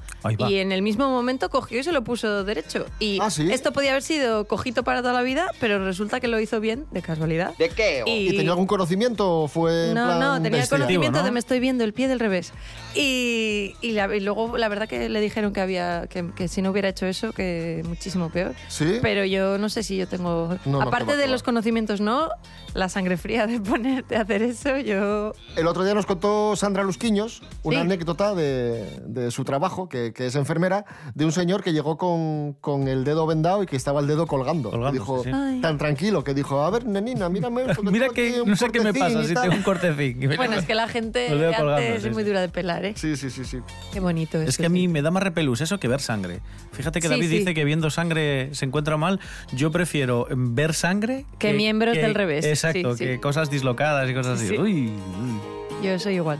Y 0.47 0.55
en 0.55 0.71
el 0.71 0.81
mismo 0.81 1.09
momento 1.09 1.49
cogió 1.49 1.79
y 1.79 1.83
se 1.83 1.91
lo 1.91 2.03
puso 2.03 2.43
derecho. 2.43 2.85
Y 2.99 3.19
Ah, 3.21 3.29
¿sí? 3.29 3.47
esto 3.51 3.71
podía 3.73 3.91
haber 3.91 4.03
sido 4.03 4.45
cojito 4.47 4.83
para 4.83 5.01
toda 5.01 5.13
la 5.13 5.21
vida, 5.21 5.51
pero 5.59 5.83
resulta 5.83 6.19
que 6.19 6.27
lo 6.27 6.39
hizo 6.39 6.59
bien, 6.59 6.85
de 6.91 7.01
casualidad. 7.01 7.53
¿De 7.57 7.69
qué? 7.69 8.03
o? 8.03 8.07
¿Y 8.07 8.35
tenía 8.35 8.51
algún 8.51 8.67
conocimiento 8.67 9.41
o 9.43 9.47
fue 9.47 9.87
No, 9.93 10.05
plan 10.05 10.19
no, 10.19 10.41
tenía 10.41 10.59
bestia? 10.59 10.77
conocimiento 10.77 11.19
¿no? 11.19 11.25
de 11.25 11.31
me 11.31 11.39
estoy 11.39 11.59
viendo 11.59 11.83
el 11.83 11.93
pie 11.93 12.07
del 12.07 12.19
revés. 12.19 12.53
Y, 12.93 13.73
y 13.81 13.91
la- 13.91 14.13
y 14.15 14.19
luego 14.19 14.57
la 14.57 14.67
verdad 14.69 14.87
que 14.87 15.09
le 15.09 15.19
dijeron 15.21 15.53
que 15.53 15.61
había 15.61 16.07
que, 16.09 16.31
que 16.35 16.47
si 16.47 16.61
no 16.61 16.71
hubiera 16.71 16.89
hecho 16.89 17.05
eso, 17.05 17.31
que 17.33 17.81
muchísimo 17.85 18.29
peor. 18.29 18.53
¿Sí? 18.67 18.99
Pero 19.01 19.25
yo 19.25 19.57
no 19.57 19.69
sé 19.69 19.83
si 19.83 19.97
yo 19.97 20.07
tengo... 20.07 20.57
No, 20.65 20.79
no, 20.79 20.81
aparte 20.81 21.17
de 21.17 21.27
los 21.27 21.43
conocimientos, 21.43 22.01
no, 22.01 22.29
la 22.73 22.89
sangre 22.89 23.17
fría 23.17 23.47
de 23.47 23.59
ponerte 23.59 24.15
a 24.15 24.21
hacer 24.21 24.41
eso, 24.41 24.77
yo... 24.77 25.33
El 25.55 25.67
otro 25.67 25.83
día 25.83 25.93
nos 25.93 26.05
contó 26.05 26.24
Sandra 26.55 26.83
Lusquiños 26.83 27.41
una 27.63 27.77
Sí. 27.77 27.81
anécdota 27.81 28.33
de, 28.35 28.85
de 29.05 29.31
su 29.31 29.43
trabajo, 29.43 29.89
que, 29.89 30.13
que 30.13 30.27
es 30.27 30.35
enfermera, 30.35 30.85
de 31.13 31.25
un 31.25 31.31
señor 31.31 31.63
que 31.63 31.73
llegó 31.73 31.97
con, 31.97 32.53
con 32.61 32.87
el 32.87 33.03
dedo 33.03 33.25
vendado 33.27 33.63
y 33.63 33.65
que 33.65 33.75
estaba 33.75 33.99
el 33.99 34.07
dedo 34.07 34.27
colgando. 34.27 34.69
Colgando, 34.71 34.95
Y 34.95 34.99
dijo, 34.99 35.23
sí, 35.23 35.29
sí. 35.29 35.35
Ay. 35.35 35.61
tan 35.61 35.77
tranquilo, 35.77 36.23
que 36.23 36.33
dijo, 36.33 36.61
a 36.61 36.69
ver, 36.69 36.85
nenina, 36.85 37.29
mírame. 37.29 37.63
Mira 37.83 38.09
que 38.09 38.41
no 38.45 38.55
sé 38.55 38.69
qué 38.71 38.81
me 38.81 38.93
pasa 38.93 39.23
si 39.23 39.33
tal". 39.33 39.43
tengo 39.43 39.55
un 39.57 39.63
cortecín. 39.63 40.19
Bueno, 40.37 40.55
es 40.55 40.65
que 40.65 40.75
la 40.75 40.87
gente 40.87 41.27
colgando, 41.29 41.77
sí, 41.99 42.07
es 42.07 42.13
muy 42.13 42.23
sí. 42.23 42.29
dura 42.29 42.41
de 42.41 42.49
pelar, 42.49 42.85
¿eh? 42.85 42.93
Sí, 42.95 43.15
sí, 43.15 43.29
sí, 43.29 43.43
sí. 43.45 43.59
Qué 43.93 43.99
bonito 43.99 44.39
Es 44.41 44.49
eso, 44.49 44.57
que 44.63 44.65
a 44.67 44.69
mí 44.69 44.87
me 44.87 45.01
da 45.01 45.11
más 45.11 45.23
repelús 45.23 45.61
eso 45.61 45.79
que 45.79 45.87
ver 45.87 46.01
sangre. 46.01 46.41
Fíjate 46.71 46.99
que 47.01 47.07
Sí, 47.07 47.13
David 47.13 47.29
sí. 47.29 47.37
dice 47.39 47.53
que 47.53 47.63
viendo 47.65 47.89
sangre 47.89 48.49
se 48.53 48.65
encuentra 48.65 48.97
mal. 48.97 49.19
Yo 49.53 49.71
prefiero 49.71 50.27
ver 50.29 50.73
sangre 50.73 51.25
Que 51.39 51.53
miembros 51.53 51.95
del 51.95 52.13
revés. 52.15 52.45
Exacto, 52.45 52.93
Sí, 52.95 52.97
sí. 52.99 53.05
que 53.05 53.19
cosas 53.19 53.49
dislocadas 53.49 54.09
y 54.09 54.13
cosas 54.13 54.39
así. 54.39 54.49
Sí. 54.49 54.57
Uy, 54.57 54.87
uy. 54.89 55.54
Yo 55.85 55.99
soy 55.99 56.15
igual. 56.15 56.39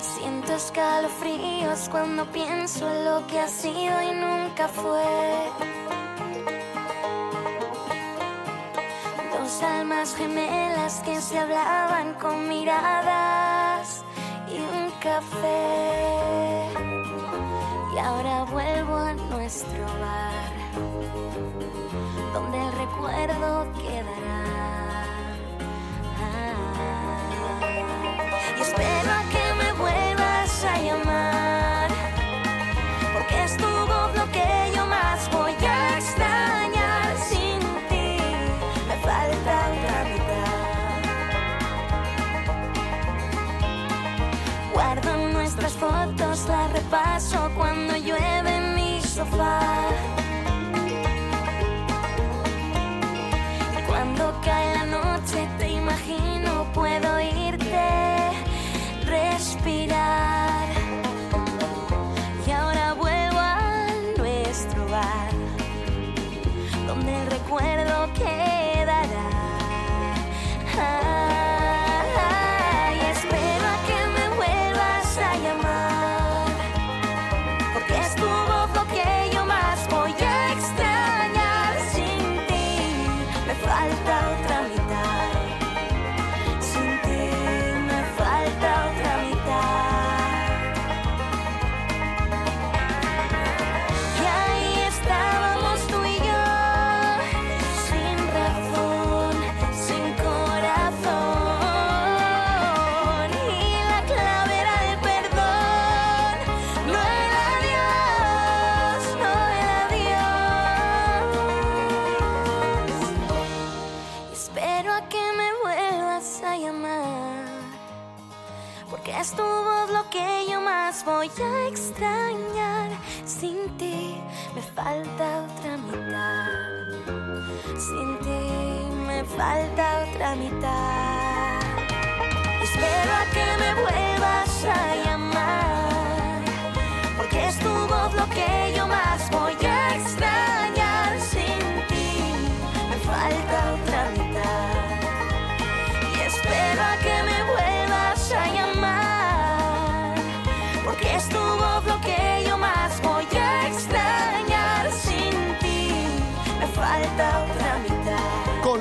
Siento 0.00 0.54
escalofríos 0.54 1.90
cuando 1.90 2.24
pienso 2.32 2.90
en 2.90 3.04
lo 3.04 3.26
que 3.26 3.38
ha 3.38 3.46
sido 3.46 4.00
y 4.02 4.14
nunca 4.14 4.68
fue. 4.68 5.50
Dos 9.38 9.62
almas 9.62 10.14
gemelas 10.16 11.02
que 11.04 11.20
se 11.20 11.38
hablaban 11.38 12.14
con 12.14 12.48
miradas 12.48 14.02
y 14.48 14.60
un 14.60 14.90
café. 14.92 16.70
Y 17.94 17.98
ahora 17.98 18.44
vuelvo 18.44 18.96
a 18.96 19.12
nuestro 19.12 19.84
bar, 20.00 20.52
donde 22.32 22.58
el 22.64 22.72
recuerdo 22.72 23.70
quedará. 23.74 24.71
Espero 28.62 29.14
que 29.32 29.44
me 29.60 29.72
vuelvas 29.72 30.64
a 30.64 30.78
llamar. 30.78 31.88
Porque 33.12 33.44
es 33.44 33.56
tu 33.56 33.66
voz 33.66 34.10
lo 34.16 34.26
que 34.30 34.72
yo 34.74 34.86
más 34.86 35.30
voy 35.30 35.54
a 35.66 35.98
extrañar. 35.98 37.16
Sin 37.28 37.60
ti 37.88 38.18
me 38.88 38.96
falta 39.06 39.52
otra 39.72 39.96
mitad. 40.10 41.00
Guardo 44.72 45.10
nuestras 45.28 45.72
fotos, 45.72 46.46
las 46.48 46.72
repaso 46.72 47.50
cuando 47.56 47.96
llueve 47.96 48.56
en 48.56 48.74
mi 48.76 49.02
sofá. 49.02 49.91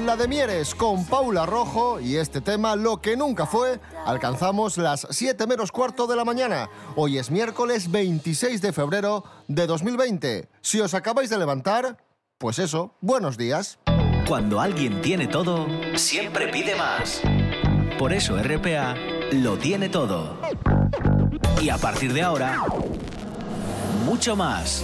La 0.05 0.15
de 0.15 0.27
Mieres 0.27 0.73
con 0.73 1.05
Paula 1.05 1.45
Rojo 1.45 1.99
y 1.99 2.15
este 2.15 2.41
tema, 2.41 2.75
lo 2.75 3.01
que 3.01 3.15
nunca 3.17 3.45
fue, 3.45 3.79
alcanzamos 4.05 4.77
las 4.77 5.07
7 5.09 5.47
menos 5.47 5.71
cuarto 5.71 6.07
de 6.07 6.15
la 6.15 6.25
mañana. 6.25 6.69
Hoy 6.95 7.17
es 7.17 7.29
miércoles 7.29 7.91
26 7.91 8.61
de 8.61 8.73
febrero 8.73 9.23
de 9.47 9.67
2020. 9.67 10.49
Si 10.61 10.79
os 10.79 10.93
acabáis 10.93 11.29
de 11.29 11.37
levantar, 11.37 11.97
pues 12.37 12.59
eso, 12.59 12.95
buenos 13.01 13.37
días. 13.37 13.79
Cuando 14.27 14.59
alguien 14.59 15.01
tiene 15.01 15.27
todo, 15.27 15.67
siempre 15.95 16.47
pide 16.47 16.75
más. 16.75 17.21
Por 17.99 18.13
eso 18.13 18.37
RPA 18.41 18.95
lo 19.31 19.57
tiene 19.57 19.89
todo. 19.89 20.37
Y 21.61 21.69
a 21.69 21.77
partir 21.77 22.13
de 22.13 22.23
ahora, 22.23 22.63
mucho 24.05 24.35
más. 24.35 24.83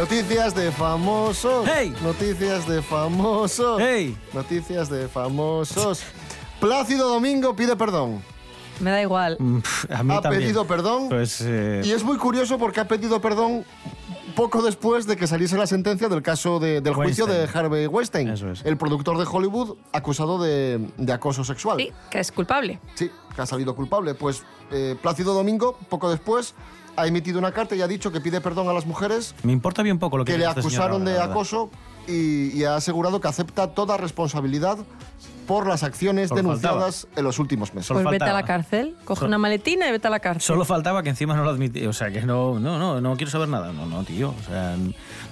Noticias 0.00 0.54
de 0.54 0.72
famosos. 0.72 1.68
¡Hey! 1.70 1.94
Noticias 2.02 2.66
de 2.66 2.80
famosos. 2.80 3.78
¡Hey! 3.82 4.16
Noticias 4.32 4.88
de 4.88 5.06
famosos. 5.08 6.00
Plácido 6.58 7.06
Domingo 7.10 7.54
pide 7.54 7.76
perdón. 7.76 8.22
Me 8.80 8.90
da 8.92 9.02
igual. 9.02 9.36
Mm, 9.38 9.58
pf, 9.58 9.92
A 9.94 10.02
mí 10.02 10.14
Ha 10.14 10.22
también. 10.22 10.42
pedido 10.44 10.64
perdón. 10.66 11.10
Pues 11.10 11.42
eh, 11.42 11.82
Y 11.84 11.90
es 11.90 12.02
muy 12.02 12.16
curioso 12.16 12.56
porque 12.56 12.80
ha 12.80 12.88
pedido 12.88 13.20
perdón 13.20 13.66
poco 14.34 14.62
después 14.62 15.06
de 15.06 15.16
que 15.16 15.26
saliese 15.26 15.58
la 15.58 15.66
sentencia 15.66 16.08
del 16.08 16.22
caso 16.22 16.58
de- 16.60 16.80
del 16.80 16.94
juicio 16.94 17.26
de. 17.26 17.46
Harvey 17.52 17.86
Weinstein, 17.86 18.30
Eso 18.30 18.52
es. 18.52 18.64
el 18.64 18.78
productor 18.78 19.18
de 19.18 19.26
Hollywood 19.30 19.76
acusado 19.92 20.42
de, 20.42 20.80
de 20.96 21.12
acoso 21.12 21.44
sexual. 21.44 21.76
Sí, 21.76 21.92
que 22.10 22.20
es 22.20 22.32
culpable. 22.32 22.80
Sí, 22.94 23.10
que 23.36 23.42
ha 23.42 23.44
salido 23.44 23.76
culpable. 23.76 24.14
Pues 24.14 24.44
eh, 24.70 24.96
Plácido 25.02 25.34
Domingo, 25.34 25.76
poco 25.90 26.08
después, 26.10 26.54
ha 26.96 27.06
emitido 27.06 27.38
una 27.38 27.52
carta 27.52 27.74
y 27.74 27.82
ha 27.82 27.88
dicho 27.88 28.12
que 28.12 28.20
pide 28.20 28.40
perdón 28.40 28.68
a 28.68 28.72
las 28.72 28.86
mujeres. 28.86 29.34
Me 29.42 29.52
importa 29.52 29.82
bien 29.82 29.98
poco 29.98 30.18
lo 30.18 30.24
que 30.24 30.32
que 30.32 30.38
le 30.38 30.46
este 30.46 30.60
acusaron 30.60 31.04
de 31.04 31.18
acoso 31.20 31.70
y, 32.06 32.56
y 32.58 32.64
ha 32.64 32.76
asegurado 32.76 33.20
que 33.20 33.28
acepta 33.28 33.68
toda 33.74 33.96
responsabilidad 33.96 34.78
por 35.50 35.66
las 35.66 35.82
acciones 35.82 36.28
Solo 36.28 36.42
denunciadas 36.42 37.08
en 37.16 37.24
los 37.24 37.40
últimos 37.40 37.74
meses. 37.74 37.88
Solo 37.88 38.02
Pues 38.02 38.12
vete 38.12 38.22
a 38.24 38.28
faltaba. 38.28 38.40
la 38.40 38.46
cárcel, 38.46 38.94
coge 39.04 39.18
Solo- 39.18 39.28
una 39.30 39.38
maletina 39.38 39.88
y 39.88 39.90
vete 39.90 40.06
a 40.06 40.10
la 40.10 40.20
cárcel. 40.20 40.42
Solo 40.42 40.64
faltaba 40.64 41.02
que 41.02 41.08
encima 41.08 41.34
no 41.34 41.42
lo 41.42 41.50
admití. 41.50 41.84
O 41.86 41.92
sea, 41.92 42.12
que 42.12 42.22
no, 42.22 42.60
no, 42.60 42.78
no, 42.78 43.00
no 43.00 43.16
quiero 43.16 43.32
saber 43.32 43.48
nada. 43.48 43.72
No, 43.72 43.84
no, 43.84 44.04
tío. 44.04 44.28
O 44.38 44.42
sea, 44.48 44.76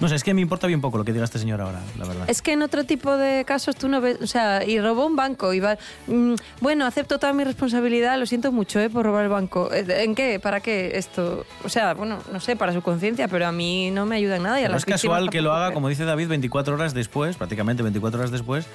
no 0.01 0.09
sé, 0.09 0.15
es 0.15 0.23
que 0.25 0.33
me 0.33 0.41
importa 0.41 0.67
bien 0.67 0.81
poco 0.81 0.97
lo 0.97 1.05
que 1.05 1.13
diga 1.13 1.23
este 1.23 1.39
señor 1.39 1.61
ahora, 1.61 1.79
la 1.97 2.05
verdad. 2.05 2.29
Es 2.29 2.41
que 2.41 2.51
en 2.51 2.61
otro 2.63 2.83
tipo 2.83 3.15
de 3.15 3.45
casos 3.45 3.77
tú 3.77 3.87
no 3.87 4.01
ves, 4.01 4.17
o 4.21 4.27
sea, 4.27 4.65
y 4.65 4.77
robó 4.81 5.05
un 5.05 5.15
banco 5.15 5.53
y 5.53 5.61
va, 5.61 5.77
mm, 6.07 6.33
bueno, 6.59 6.85
acepto 6.85 7.17
toda 7.17 7.31
mi 7.31 7.45
responsabilidad, 7.45 8.19
lo 8.19 8.25
siento 8.25 8.51
mucho, 8.51 8.81
¿eh? 8.81 8.89
Por 8.89 9.05
robar 9.05 9.23
el 9.23 9.29
banco. 9.29 9.71
Eh, 9.73 9.85
¿En 10.03 10.15
qué? 10.15 10.37
¿Para 10.41 10.59
qué 10.59 10.91
esto? 10.95 11.45
O 11.63 11.69
sea, 11.69 11.93
bueno, 11.93 12.19
no 12.33 12.41
sé, 12.41 12.57
para 12.57 12.73
su 12.73 12.81
conciencia, 12.81 13.29
pero 13.29 13.47
a 13.47 13.53
mí 13.53 13.89
no 13.89 14.05
me 14.05 14.17
ayuda 14.17 14.35
en 14.35 14.43
nada. 14.43 14.59
Y 14.59 14.65
a 14.65 14.69
las 14.69 14.79
es 14.81 14.85
casual 14.85 15.29
que 15.29 15.41
lo 15.41 15.53
haga, 15.53 15.73
como 15.73 15.87
dice 15.87 16.03
David, 16.03 16.27
24 16.27 16.73
horas 16.73 16.93
después, 16.93 17.37
prácticamente 17.37 17.83
24 17.83 18.19
horas 18.19 18.31
después, 18.31 18.65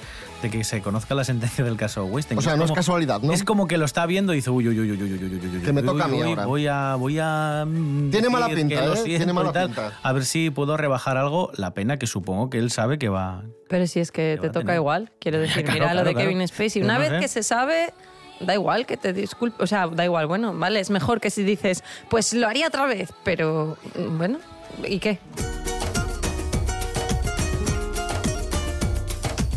de 0.41 0.49
que 0.49 0.63
se 0.63 0.81
conozca 0.81 1.13
la 1.13 1.23
sentencia 1.23 1.34
del 1.39 1.77
caso 1.77 2.05
Weinstein. 2.05 2.37
O 2.37 2.41
sea, 2.41 2.55
no 2.55 2.65
es 2.65 2.71
casualidad, 2.71 3.21
¿no? 3.21 3.33
Es 3.33 3.43
como 3.43 3.67
que 3.67 3.77
lo 3.77 3.85
está 3.85 4.05
viendo 4.05 4.33
y 4.33 4.37
dice, 4.37 4.49
uy, 4.49 4.67
uy, 4.67 4.79
uy, 4.79 4.91
uy, 4.91 5.01
uy, 5.03 5.13
uy, 5.13 5.23
uy, 5.23 5.39
uy, 5.41 5.57
uy, 5.57 5.61
Que 5.61 5.73
me 5.73 5.81
uy, 5.81 5.87
toca 5.87 6.05
a 6.05 6.07
mí 6.07 6.21
uy, 6.21 6.29
ahora. 6.29 6.45
Voy 6.45 6.67
a, 6.67 6.95
voy 6.95 7.19
a... 7.19 7.67
Tiene 8.11 8.29
mala 8.29 8.47
pinta, 8.49 8.75
¿eh? 8.75 9.03
Tiene 9.03 9.33
mala 9.33 9.51
tal, 9.51 9.67
pinta. 9.67 9.93
A 10.01 10.13
ver 10.13 10.25
si 10.25 10.49
puedo 10.49 10.77
rebajar 10.77 11.17
algo, 11.17 11.51
la 11.55 11.73
pena 11.73 11.97
que 11.97 12.07
supongo 12.07 12.49
que 12.49 12.57
él 12.59 12.71
sabe 12.71 12.97
que 12.97 13.09
va... 13.09 13.43
Pero 13.67 13.87
si 13.87 13.99
es 13.99 14.11
que 14.11 14.37
te 14.39 14.47
toca 14.49 14.59
tener. 14.61 14.75
igual, 14.75 15.11
quiero 15.19 15.39
decir, 15.41 15.63
Claro, 15.63 15.79
mira 15.79 15.93
lo 15.93 16.03
de 16.03 16.13
claro. 16.13 16.29
Kevin 16.29 16.47
Spacey. 16.47 16.81
Pero 16.81 16.85
Una 16.85 16.97
vez 16.97 17.19
que 17.19 17.27
se 17.27 17.43
sabe, 17.43 17.93
da 18.39 18.53
igual 18.53 18.85
que 18.85 18.97
te 18.97 19.13
disculpe, 19.13 19.63
o 19.63 19.67
sea, 19.67 19.87
da 19.87 20.05
igual, 20.05 20.27
bueno, 20.27 20.53
vale, 20.53 20.79
es 20.79 20.89
mejor 20.89 21.19
que 21.19 21.29
si 21.29 21.43
dices, 21.43 21.83
pues 22.09 22.33
lo 22.33 22.47
haría 22.47 22.67
otra 22.67 22.85
vez, 22.85 23.13
pero 23.23 23.77
mm, 23.97 24.17
bueno, 24.17 24.39
¿y 24.87 24.99
qué? 24.99 25.19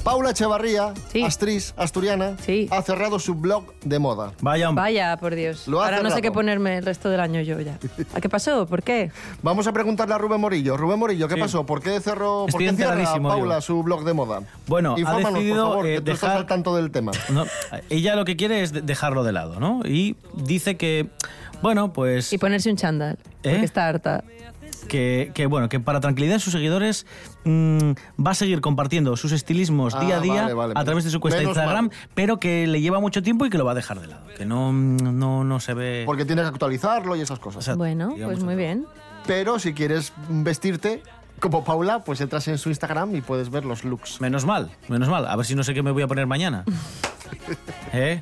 Paula 0.09 0.31
Echevarría, 0.31 0.95
Sí. 1.13 1.23
actriz 1.23 1.75
asturiana, 1.77 2.35
Sí. 2.43 2.67
ha 2.71 2.81
cerrado 2.81 3.19
su 3.19 3.35
blog 3.35 3.75
de 3.85 3.99
moda. 3.99 4.33
Vaya. 4.41 4.71
Vaya, 4.71 5.19
por 5.19 5.35
Dios. 5.35 5.69
Lo 5.69 5.83
ha 5.83 5.85
Ahora 5.85 6.03
no 6.03 6.09
sé 6.11 6.23
qué 6.23 6.33
ponerme 6.33 6.79
el 6.79 6.85
resto 6.87 7.11
del 7.11 7.21
año 7.21 7.43
yo 7.43 7.61
ya. 7.61 7.79
¿A 8.15 8.21
qué 8.23 8.31
pasó? 8.31 8.65
¿Por 8.67 8.83
qué? 8.83 9.11
Vamos 9.43 9.67
a 9.67 9.73
preguntarle 9.75 10.15
a 10.15 10.19
Rubén 10.19 10.41
Morillo. 10.41 10.79
Rubén 10.79 10.99
Morillo, 10.99 11.29
¿qué 11.29 11.35
Sí. 11.35 11.41
pasó? 11.43 11.67
¿Por 11.67 11.83
qué 11.83 12.01
cerró 12.01 12.47
por 12.47 12.49
Estoy 12.49 12.65
qué 12.69 12.73
cierra 12.77 12.93
enteradísimo 12.95 13.29
Paula 13.29 13.57
yo. 13.57 13.61
su 13.61 13.83
blog 13.83 14.03
de 14.05 14.15
moda? 14.15 14.41
Bueno, 14.67 14.95
ha 14.95 15.17
decidido, 15.19 15.65
por 15.67 15.73
favor, 15.75 15.87
eh, 15.87 15.95
que 15.97 16.01
tú 16.01 16.11
estás 16.13 16.21
dejar- 16.31 16.37
al 16.39 16.47
tanto 16.47 16.75
del 16.75 16.91
tema. 16.91 17.13
No, 17.29 17.45
ella 17.91 18.17
lo 18.17 18.25
que 18.25 18.37
quiere 18.37 18.63
es 18.63 18.73
de- 18.73 18.81
dejarlo 18.81 19.25
de 19.25 19.33
lado, 19.33 19.61
¿no? 19.61 19.83
Y 19.85 20.17
dice 20.33 20.79
que, 20.79 21.09
bueno, 21.61 21.93
pues... 21.93 22.33
Y 22.33 22.39
ponerse 22.39 22.71
un 22.71 22.77
chándal, 22.77 23.19
¿Eh? 23.21 23.51
porque 23.51 23.65
está 23.67 23.87
harta. 23.87 24.25
Que, 24.89 25.31
que, 25.35 25.47
bueno, 25.47 25.69
que 25.69 25.79
para 25.81 26.01
tranquilidad 26.01 26.35
de 26.35 26.41
sus 26.41 26.53
seguidores 26.53 27.07
mm, 27.45 27.93
va 28.25 28.33
a 28.33 28.35
seguir 28.35 28.61
compartiendo 28.61 29.17
sus 29.17 29.33
estilismos 29.33 29.95
Ah, 29.95 30.01
día 30.01 30.17
a 30.17 30.21
día 30.21 30.43
vale, 30.43 30.55
vale, 30.55 30.73
a 30.77 30.85
través 30.85 31.05
de 31.05 31.11
su 31.11 31.21
cuenta 31.21 31.39
de 31.39 31.45
Instagram, 31.45 31.89
mal. 31.89 31.97
pero 32.15 32.41
que 32.41 32.67
le 32.67 32.81
lleva 32.81 33.01
mucho 33.01 33.23
tiempo 33.23 33.47
y 33.47 33.51
que 33.51 33.59
lo 33.59 33.65
va 33.65 33.73
a 33.73 33.75
dejar 33.75 34.01
de 34.01 34.09
lado, 34.09 34.27
que 34.37 34.45
no, 34.45 34.73
no, 34.73 35.45
no 35.45 35.61
se 35.61 35.75
ve... 35.75 36.03
Porque 36.07 36.25
tiene 36.25 36.43
que 36.43 36.49
actualizarlo 36.49 37.15
y 37.17 37.21
esas 37.21 37.39
cosas. 37.39 37.59
O 37.59 37.63
sea, 37.63 37.75
Bueno, 37.75 38.15
pues 38.23 38.43
muy 38.43 38.57
bien. 38.57 38.87
Pero 39.27 39.59
si 39.59 39.75
quieres 39.75 40.13
vestirte 40.29 41.03
como 41.41 41.63
Paula, 41.65 42.01
pues 42.01 42.21
entras 42.21 42.49
en 42.49 42.59
su 42.59 42.69
Instagram 42.69 43.15
y 43.15 43.21
puedes 43.21 43.51
ver 43.51 43.65
los 43.65 43.85
looks. 43.85 44.21
Menos 44.21 44.45
mal, 44.45 44.71
menos 44.89 45.09
mal. 45.09 45.27
A 45.27 45.37
ver 45.37 45.47
si 45.47 45.55
no 45.55 45.63
sé 45.63 45.75
qué 45.75 45.83
me 45.83 45.91
voy 45.91 46.03
a 46.03 46.07
poner 46.09 46.27
mañana. 46.27 46.65
¿Eh? 47.93 48.21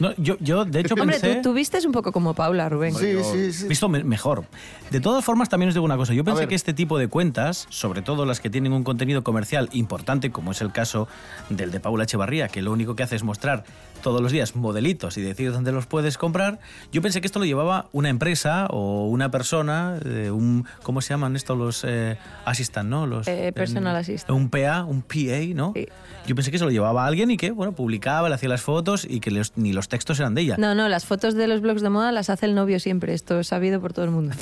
No, 0.00 0.12
yo, 0.16 0.36
yo, 0.40 0.64
de 0.64 0.80
hecho, 0.80 0.94
Hombre, 0.94 1.18
pensé... 1.20 1.36
tú, 1.36 1.42
tú 1.50 1.52
vistes 1.54 1.84
un 1.84 1.92
poco 1.92 2.12
como 2.12 2.34
Paula, 2.34 2.68
Rubén. 2.68 2.94
Sí, 2.94 3.12
Yo 3.12 3.24
sí, 3.24 3.52
sí. 3.52 3.66
Visto 3.68 3.88
me- 3.88 4.04
mejor. 4.04 4.44
De 4.90 5.00
todas 5.00 5.24
formas, 5.24 5.48
también 5.48 5.68
os 5.68 5.74
digo 5.74 5.84
una 5.84 5.96
cosa. 5.96 6.14
Yo 6.14 6.24
pensé 6.24 6.46
que 6.48 6.54
este 6.54 6.72
tipo 6.72 6.98
de 6.98 7.08
cuentas, 7.08 7.66
sobre 7.70 8.02
todo 8.02 8.24
las 8.26 8.40
que 8.40 8.50
tienen 8.50 8.72
un 8.72 8.84
contenido 8.84 9.22
comercial 9.24 9.68
importante, 9.72 10.30
como 10.30 10.52
es 10.52 10.60
el 10.60 10.72
caso 10.72 11.08
del 11.50 11.70
de 11.70 11.80
Paula 11.80 12.04
Echevarría, 12.04 12.48
que 12.48 12.62
lo 12.62 12.72
único 12.72 12.94
que 12.96 13.02
hace 13.02 13.16
es 13.16 13.22
mostrar 13.24 13.64
todos 14.02 14.20
los 14.22 14.30
días 14.30 14.54
modelitos 14.54 15.16
y 15.18 15.22
decir 15.22 15.50
dónde 15.50 15.72
los 15.72 15.86
puedes 15.86 16.18
comprar, 16.18 16.60
yo 16.92 17.02
pensé 17.02 17.20
que 17.20 17.26
esto 17.26 17.40
lo 17.40 17.44
llevaba 17.44 17.88
una 17.90 18.08
empresa 18.10 18.66
o 18.70 19.08
una 19.08 19.32
persona, 19.32 19.98
eh, 20.04 20.30
un 20.30 20.66
¿cómo 20.84 21.00
se 21.00 21.08
llaman 21.10 21.34
estos 21.34 21.58
los 21.58 21.82
eh, 21.84 22.16
assistant, 22.44 22.88
no? 22.88 23.06
Los 23.08 23.26
Eh, 23.26 23.50
personal 23.52 23.96
en- 23.96 24.00
assistant. 24.02 24.38
Un 24.38 24.50
PA, 24.50 24.84
un 24.84 25.02
PA, 25.02 25.40
¿no? 25.54 25.72
Sí. 25.74 25.88
Yo 26.28 26.34
pensé 26.36 26.52
que 26.52 26.58
se 26.58 26.64
lo 26.64 26.70
llevaba 26.70 27.06
alguien 27.06 27.32
y 27.32 27.36
que, 27.36 27.50
bueno, 27.50 27.72
publicaba, 27.72 28.28
le 28.28 28.36
hacía 28.36 28.48
las 28.48 28.62
fotos 28.62 29.04
y 29.08 29.18
que 29.18 29.32
los- 29.32 29.52
ni 29.56 29.72
los 29.72 29.87
textos 29.88 30.20
eran 30.20 30.34
de 30.34 30.42
ella. 30.42 30.56
No, 30.58 30.74
no, 30.74 30.88
las 30.88 31.04
fotos 31.04 31.34
de 31.34 31.48
los 31.48 31.60
blogs 31.60 31.82
de 31.82 31.88
moda 31.90 32.12
las 32.12 32.30
hace 32.30 32.46
el 32.46 32.54
novio 32.54 32.78
siempre. 32.80 33.14
Esto 33.14 33.40
es 33.40 33.48
sabido 33.48 33.80
por 33.80 33.92
todo 33.92 34.04
el 34.04 34.10
mundo. 34.10 34.34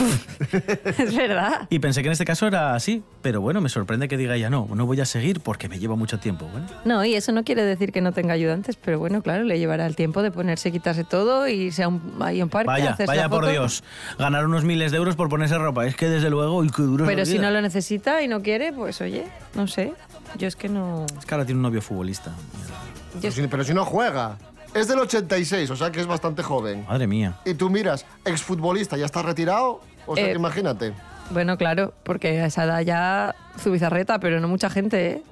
es 0.99 1.17
verdad. 1.17 1.67
Y 1.71 1.79
pensé 1.79 2.03
que 2.03 2.09
en 2.09 2.13
este 2.13 2.25
caso 2.25 2.47
era 2.47 2.75
así, 2.75 3.03
pero 3.23 3.41
bueno, 3.41 3.61
me 3.61 3.69
sorprende 3.69 4.09
que 4.09 4.17
diga 4.17 4.37
ella 4.37 4.51
no, 4.51 4.69
no 4.75 4.87
voy 4.87 5.01
a 5.01 5.05
seguir 5.05 5.41
porque 5.41 5.69
me 5.69 5.79
lleva 5.79 5.97
mucho 5.97 6.19
tiempo. 6.19 6.47
Bueno, 6.47 6.67
No, 6.85 7.05
y 7.05 7.15
eso 7.15 7.33
no 7.33 7.45
quiere 7.45 7.63
decir 7.65 7.93
que 7.93 8.01
no 8.01 8.13
tenga 8.13 8.35
ayudantes, 8.35 8.77
pero 8.77 8.99
bueno, 8.99 9.23
claro, 9.23 9.45
le 9.45 9.59
llevará 9.59 9.87
el 9.87 9.97
tiempo 9.97 10.23
de 10.23 10.31
ponerse, 10.31 10.73
quitarse 10.73 11.05
todo 11.05 11.49
y 11.49 11.53
irse 11.53 11.83
a 11.83 11.89
un, 11.89 12.17
ahí 12.21 12.43
un 12.43 12.49
parque. 12.49 12.69
vaya, 12.69 12.91
hacerse 12.91 13.07
vaya 13.07 13.29
por 13.29 13.41
foto. 13.41 13.53
Dios, 13.53 13.85
ganar 14.19 14.47
unos 14.47 14.65
miles 14.65 14.91
de 14.93 14.99
euros 14.99 15.17
por 15.17 15.29
ponerse 15.29 15.57
ropa, 15.59 15.87
es 15.87 15.97
que 15.97 16.09
desde 16.09 16.31
luego, 16.31 16.57
uy, 16.57 16.71
qué 16.71 16.83
duro 16.83 17.07
Pero 17.07 17.25
si 17.25 17.39
no 17.39 17.51
lo 17.51 17.61
necesita 17.61 18.23
y 18.23 18.29
no 18.29 18.43
quiere, 18.43 18.73
pues 18.73 19.01
oye, 19.01 19.25
no 19.55 19.67
sé. 19.67 19.93
Yo 20.39 20.49
es 20.49 20.57
que 20.57 20.69
no. 20.69 21.07
Es 21.19 21.25
que 21.25 21.35
ahora 21.35 21.47
tiene 21.47 21.59
un 21.59 21.63
novio 21.63 21.81
futbolista. 21.81 22.31
Yo 23.15 23.21
Pero 23.23 23.33
si, 23.33 23.47
pero 23.47 23.65
si 23.65 23.73
no 23.75 23.85
juega. 23.85 24.37
Es 24.77 24.89
del 24.89 24.99
86, 24.99 25.71
o 25.71 25.77
sea 25.77 25.91
que 25.91 26.01
es 26.01 26.07
bastante 26.07 26.43
joven. 26.43 26.85
Madre 26.87 27.07
mía. 27.07 27.39
Y 27.47 27.55
tú 27.55 27.71
miras, 27.71 28.05
exfutbolista, 28.27 28.99
ya 28.99 29.07
está 29.07 29.23
retirado. 29.23 29.81
O 30.07 30.15
sea 30.15 30.27
Eh, 30.27 30.29
que 30.33 30.37
imagínate. 30.37 30.93
Bueno, 31.31 31.57
claro, 31.57 31.95
porque 32.03 32.43
a 32.43 32.47
esa 32.47 32.65
edad 32.65 32.81
ya 32.83 33.35
su 33.63 33.73
bizarreta, 33.73 34.19
pero 34.19 34.39
no 34.39 34.49
mucha 34.49 34.69
gente, 34.69 35.07
¿eh? 35.13 35.23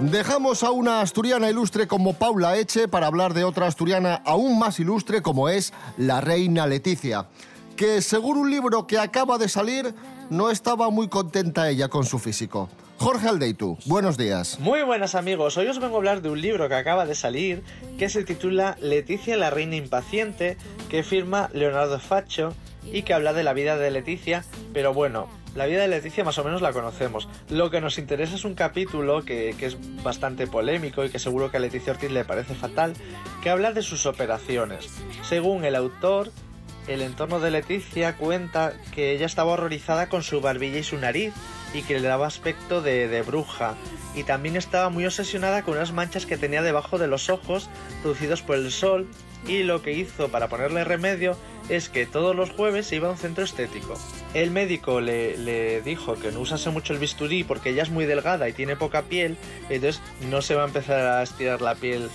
Dejamos 0.00 0.64
a 0.64 0.70
una 0.72 1.00
asturiana 1.00 1.48
ilustre 1.48 1.86
como 1.86 2.14
Paula 2.14 2.56
Eche 2.56 2.88
para 2.88 3.06
hablar 3.06 3.34
de 3.34 3.44
otra 3.44 3.68
asturiana 3.68 4.20
aún 4.24 4.58
más 4.58 4.80
ilustre 4.80 5.22
como 5.22 5.48
es 5.48 5.72
la 5.96 6.20
reina 6.20 6.66
Leticia, 6.66 7.26
que 7.76 8.02
según 8.02 8.36
un 8.38 8.50
libro 8.50 8.86
que 8.86 8.98
acaba 8.98 9.38
de 9.38 9.48
salir, 9.48 9.94
no 10.30 10.50
estaba 10.50 10.90
muy 10.90 11.08
contenta 11.08 11.68
ella 11.68 11.88
con 11.88 12.04
su 12.04 12.18
físico. 12.18 12.68
Jorge 12.98 13.28
Aldeitu, 13.28 13.78
buenos 13.86 14.16
días. 14.16 14.60
Muy 14.60 14.82
buenas 14.82 15.14
amigos, 15.16 15.56
hoy 15.56 15.66
os 15.66 15.80
vengo 15.80 15.96
a 15.96 15.98
hablar 15.98 16.22
de 16.22 16.30
un 16.30 16.40
libro 16.40 16.68
que 16.68 16.76
acaba 16.76 17.04
de 17.04 17.16
salir 17.16 17.64
que 17.98 18.08
se 18.08 18.22
titula 18.22 18.76
Leticia 18.80 19.36
la 19.36 19.50
reina 19.50 19.74
impaciente 19.76 20.56
que 20.88 21.02
firma 21.02 21.50
Leonardo 21.52 21.98
Faccio 21.98 22.54
y 22.84 23.02
que 23.02 23.14
habla 23.14 23.32
de 23.32 23.42
la 23.42 23.54
vida 23.54 23.76
de 23.76 23.90
Leticia, 23.90 24.44
pero 24.72 24.94
bueno, 24.94 25.28
la 25.54 25.66
vida 25.66 25.82
de 25.82 25.88
Leticia 25.88 26.24
más 26.24 26.38
o 26.38 26.44
menos 26.44 26.62
la 26.62 26.72
conocemos. 26.72 27.28
Lo 27.50 27.70
que 27.70 27.80
nos 27.80 27.98
interesa 27.98 28.36
es 28.36 28.44
un 28.44 28.54
capítulo 28.54 29.24
que, 29.24 29.54
que 29.58 29.66
es 29.66 29.76
bastante 30.02 30.46
polémico 30.46 31.04
y 31.04 31.10
que 31.10 31.18
seguro 31.18 31.50
que 31.50 31.58
a 31.58 31.60
Leticia 31.60 31.92
Ortiz 31.92 32.10
le 32.10 32.24
parece 32.24 32.54
fatal, 32.54 32.94
que 33.42 33.50
habla 33.50 33.72
de 33.72 33.82
sus 33.82 34.06
operaciones. 34.06 34.88
Según 35.22 35.64
el 35.64 35.74
autor, 35.74 36.30
el 36.86 37.02
entorno 37.02 37.40
de 37.40 37.50
Leticia 37.50 38.16
cuenta 38.16 38.72
que 38.94 39.12
ella 39.12 39.26
estaba 39.26 39.52
horrorizada 39.52 40.08
con 40.08 40.22
su 40.22 40.40
barbilla 40.40 40.78
y 40.78 40.84
su 40.84 40.98
nariz 40.98 41.32
y 41.72 41.82
que 41.82 41.98
le 41.98 42.08
daba 42.08 42.26
aspecto 42.26 42.82
de, 42.82 43.08
de 43.08 43.22
bruja. 43.22 43.74
Y 44.14 44.24
también 44.24 44.56
estaba 44.56 44.88
muy 44.90 45.06
obsesionada 45.06 45.62
con 45.62 45.74
unas 45.74 45.92
manchas 45.92 46.26
que 46.26 46.36
tenía 46.36 46.62
debajo 46.62 46.98
de 46.98 47.06
los 47.06 47.30
ojos 47.30 47.68
producidos 48.02 48.42
por 48.42 48.56
el 48.56 48.70
sol 48.70 49.08
y 49.46 49.64
lo 49.64 49.82
que 49.82 49.92
hizo 49.92 50.28
para 50.28 50.48
ponerle 50.48 50.84
remedio 50.84 51.36
es 51.68 51.88
que 51.88 52.06
todos 52.06 52.34
los 52.34 52.50
jueves 52.50 52.92
iba 52.92 53.08
a 53.08 53.12
un 53.12 53.16
centro 53.16 53.44
estético. 53.44 53.98
El 54.34 54.50
médico 54.50 55.00
le, 55.00 55.36
le 55.36 55.80
dijo 55.82 56.14
que 56.14 56.30
no 56.30 56.40
usase 56.40 56.70
mucho 56.70 56.92
el 56.92 56.98
bisturí 56.98 57.44
porque 57.44 57.70
ella 57.70 57.82
es 57.82 57.90
muy 57.90 58.04
delgada 58.04 58.48
y 58.48 58.52
tiene 58.52 58.76
poca 58.76 59.02
piel, 59.02 59.36
entonces 59.68 60.00
no 60.30 60.42
se 60.42 60.54
va 60.54 60.62
a 60.62 60.66
empezar 60.66 61.00
a 61.00 61.22
estirar 61.22 61.60
la 61.60 61.74
piel 61.74 62.08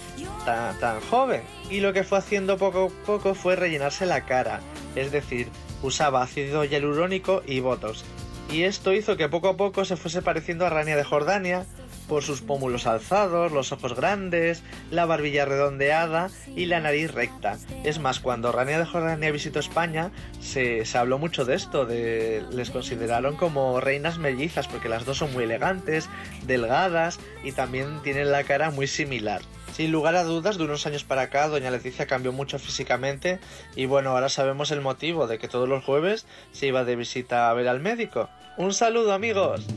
tan, 0.45 0.77
tan 0.79 1.01
joven. 1.01 1.41
Y 1.69 1.79
lo 1.79 1.93
que 1.93 2.03
fue 2.03 2.17
haciendo 2.17 2.57
poco 2.57 2.85
a 2.85 3.05
poco 3.05 3.35
fue 3.35 3.55
rellenarse 3.55 4.05
la 4.05 4.25
cara, 4.25 4.61
es 4.95 5.11
decir, 5.11 5.49
usaba 5.81 6.23
ácido 6.23 6.63
hialurónico 6.63 7.43
y 7.45 7.59
botox. 7.59 8.03
Y 8.51 8.63
esto 8.63 8.93
hizo 8.93 9.17
que 9.17 9.27
poco 9.27 9.49
a 9.49 9.57
poco 9.57 9.83
se 9.83 9.97
fuese 9.97 10.21
pareciendo 10.21 10.65
a 10.65 10.69
Rania 10.69 10.95
de 10.95 11.03
Jordania 11.03 11.65
por 12.07 12.23
sus 12.23 12.41
pómulos 12.41 12.87
alzados, 12.87 13.51
los 13.51 13.73
ojos 13.73 13.93
grandes, 13.93 14.63
la 14.89 15.05
barbilla 15.05 15.43
redondeada 15.43 16.29
y 16.55 16.65
la 16.65 16.79
nariz 16.79 17.11
recta. 17.11 17.57
Es 17.83 17.99
más, 17.99 18.21
cuando 18.21 18.53
Rania 18.53 18.79
de 18.79 18.85
Jordania 18.85 19.31
visitó 19.31 19.59
España, 19.59 20.11
se, 20.39 20.85
se 20.85 20.97
habló 20.97 21.17
mucho 21.17 21.43
de 21.43 21.55
esto, 21.55 21.85
les 21.85 22.69
consideraron 22.69 23.35
como 23.35 23.81
reinas 23.81 24.17
mellizas, 24.17 24.67
porque 24.67 24.87
las 24.87 25.03
dos 25.03 25.17
son 25.17 25.33
muy 25.33 25.43
elegantes, 25.43 26.09
delgadas 26.45 27.19
y 27.43 27.51
también 27.51 28.01
tienen 28.03 28.31
la 28.31 28.45
cara 28.45 28.71
muy 28.71 28.87
similar. 28.87 29.41
Sin 29.77 29.91
lugar 29.91 30.15
a 30.15 30.23
dudas, 30.23 30.57
de 30.57 30.63
unos 30.63 30.87
años 30.87 31.03
para 31.03 31.21
acá, 31.21 31.47
doña 31.49 31.69
Leticia 31.69 32.07
cambió 32.07 32.33
mucho 32.33 32.57
físicamente 32.57 33.37
y 33.75 33.85
bueno, 33.85 34.09
ahora 34.09 34.27
sabemos 34.27 34.71
el 34.71 34.81
motivo 34.81 35.27
de 35.27 35.37
que 35.37 35.47
todos 35.47 35.69
los 35.69 35.83
jueves 35.83 36.25
se 36.51 36.65
iba 36.65 36.83
de 36.83 36.95
visita 36.95 37.47
a 37.47 37.53
ver 37.53 37.67
al 37.67 37.79
médico. 37.79 38.27
Un 38.57 38.73
saludo 38.73 39.13
amigos. 39.13 39.67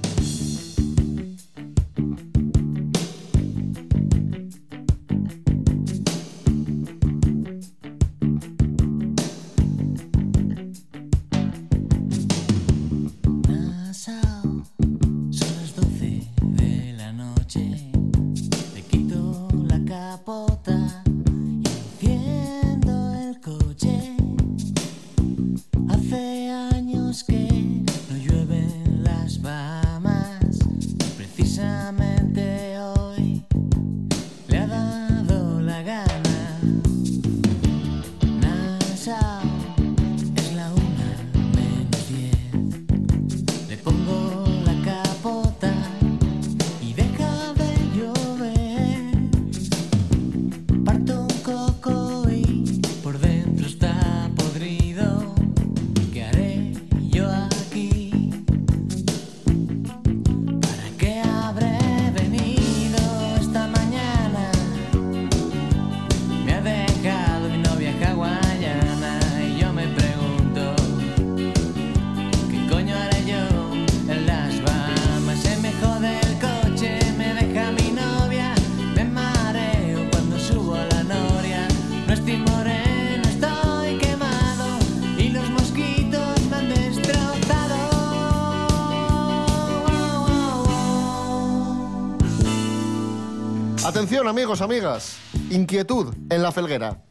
Amigos, 94.30 94.60
amigas. 94.60 95.18
Inquietud 95.50 96.14
en 96.30 96.42
la 96.42 96.52
felguera. 96.52 97.02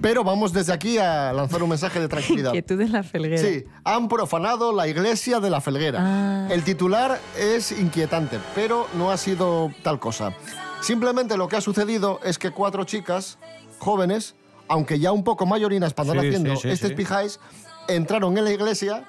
Pero 0.00 0.22
vamos 0.22 0.52
desde 0.52 0.72
aquí 0.72 0.96
a 0.96 1.32
lanzar 1.32 1.62
un 1.64 1.68
mensaje 1.68 1.98
de 1.98 2.06
tranquilidad. 2.14 2.50
Inquietud 2.50 2.80
en 2.80 2.92
la 2.92 3.02
felguera. 3.02 3.42
Sí, 3.42 3.64
han 3.82 4.06
profanado 4.08 4.72
la 4.72 4.86
iglesia 4.86 5.40
de 5.40 5.50
la 5.50 5.60
felguera. 5.60 5.98
Ah. 6.00 6.48
El 6.48 6.62
titular 6.62 7.20
es 7.36 7.72
inquietante, 7.72 8.38
pero 8.54 8.86
no 8.94 9.10
ha 9.10 9.16
sido 9.16 9.72
tal 9.82 9.98
cosa. 9.98 10.32
Simplemente 10.80 11.36
lo 11.36 11.48
que 11.48 11.56
ha 11.56 11.60
sucedido 11.60 12.20
es 12.22 12.38
que 12.38 12.52
cuatro 12.52 12.84
chicas 12.84 13.38
jóvenes, 13.80 14.36
aunque 14.68 15.00
ya 15.00 15.10
un 15.10 15.24
poco 15.24 15.44
mayorinas 15.44 15.92
para 15.92 16.10
andar 16.10 16.22
Sí, 16.22 16.28
haciendo 16.28 16.54
sí, 16.54 16.62
sí, 16.62 16.68
este 16.68 16.90
pijáis, 16.90 17.40
entraron 17.88 18.38
en 18.38 18.44
la 18.44 18.52
iglesia 18.52 19.04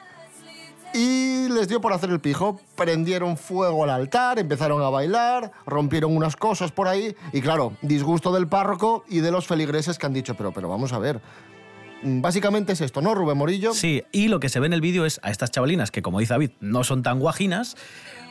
y 0.93 1.47
les 1.49 1.67
dio 1.67 1.81
por 1.81 1.93
hacer 1.93 2.09
el 2.09 2.19
pijo. 2.19 2.59
Prendieron 2.75 3.37
fuego 3.37 3.83
al 3.83 3.89
altar, 3.89 4.39
empezaron 4.39 4.81
a 4.81 4.89
bailar, 4.89 5.51
rompieron 5.65 6.15
unas 6.15 6.35
cosas 6.35 6.71
por 6.71 6.87
ahí 6.87 7.15
y 7.33 7.41
claro, 7.41 7.73
disgusto 7.81 8.33
del 8.33 8.47
párroco 8.47 9.03
y 9.07 9.19
de 9.19 9.31
los 9.31 9.47
feligreses 9.47 9.97
que 9.97 10.05
han 10.05 10.13
dicho, 10.13 10.35
pero, 10.35 10.51
pero 10.51 10.69
vamos 10.69 10.93
a 10.93 10.99
ver. 10.99 11.21
Mm, 12.03 12.21
Básicamente 12.21 12.73
es 12.73 12.81
esto, 12.81 13.01
¿no, 13.01 13.13
Rubén 13.13 13.37
Morillo? 13.37 13.73
Sí, 13.73 14.03
y 14.11 14.27
lo 14.29 14.39
que 14.39 14.49
se 14.49 14.59
ve 14.59 14.67
en 14.67 14.73
el 14.73 14.81
vídeo 14.81 15.05
es 15.05 15.19
a 15.23 15.31
estas 15.31 15.51
chavalinas 15.51 15.91
que, 15.91 16.01
como 16.01 16.19
dice 16.19 16.33
David, 16.33 16.51
no 16.61 16.83
son 16.83 17.03
tan 17.03 17.19
guajinas, 17.19 17.75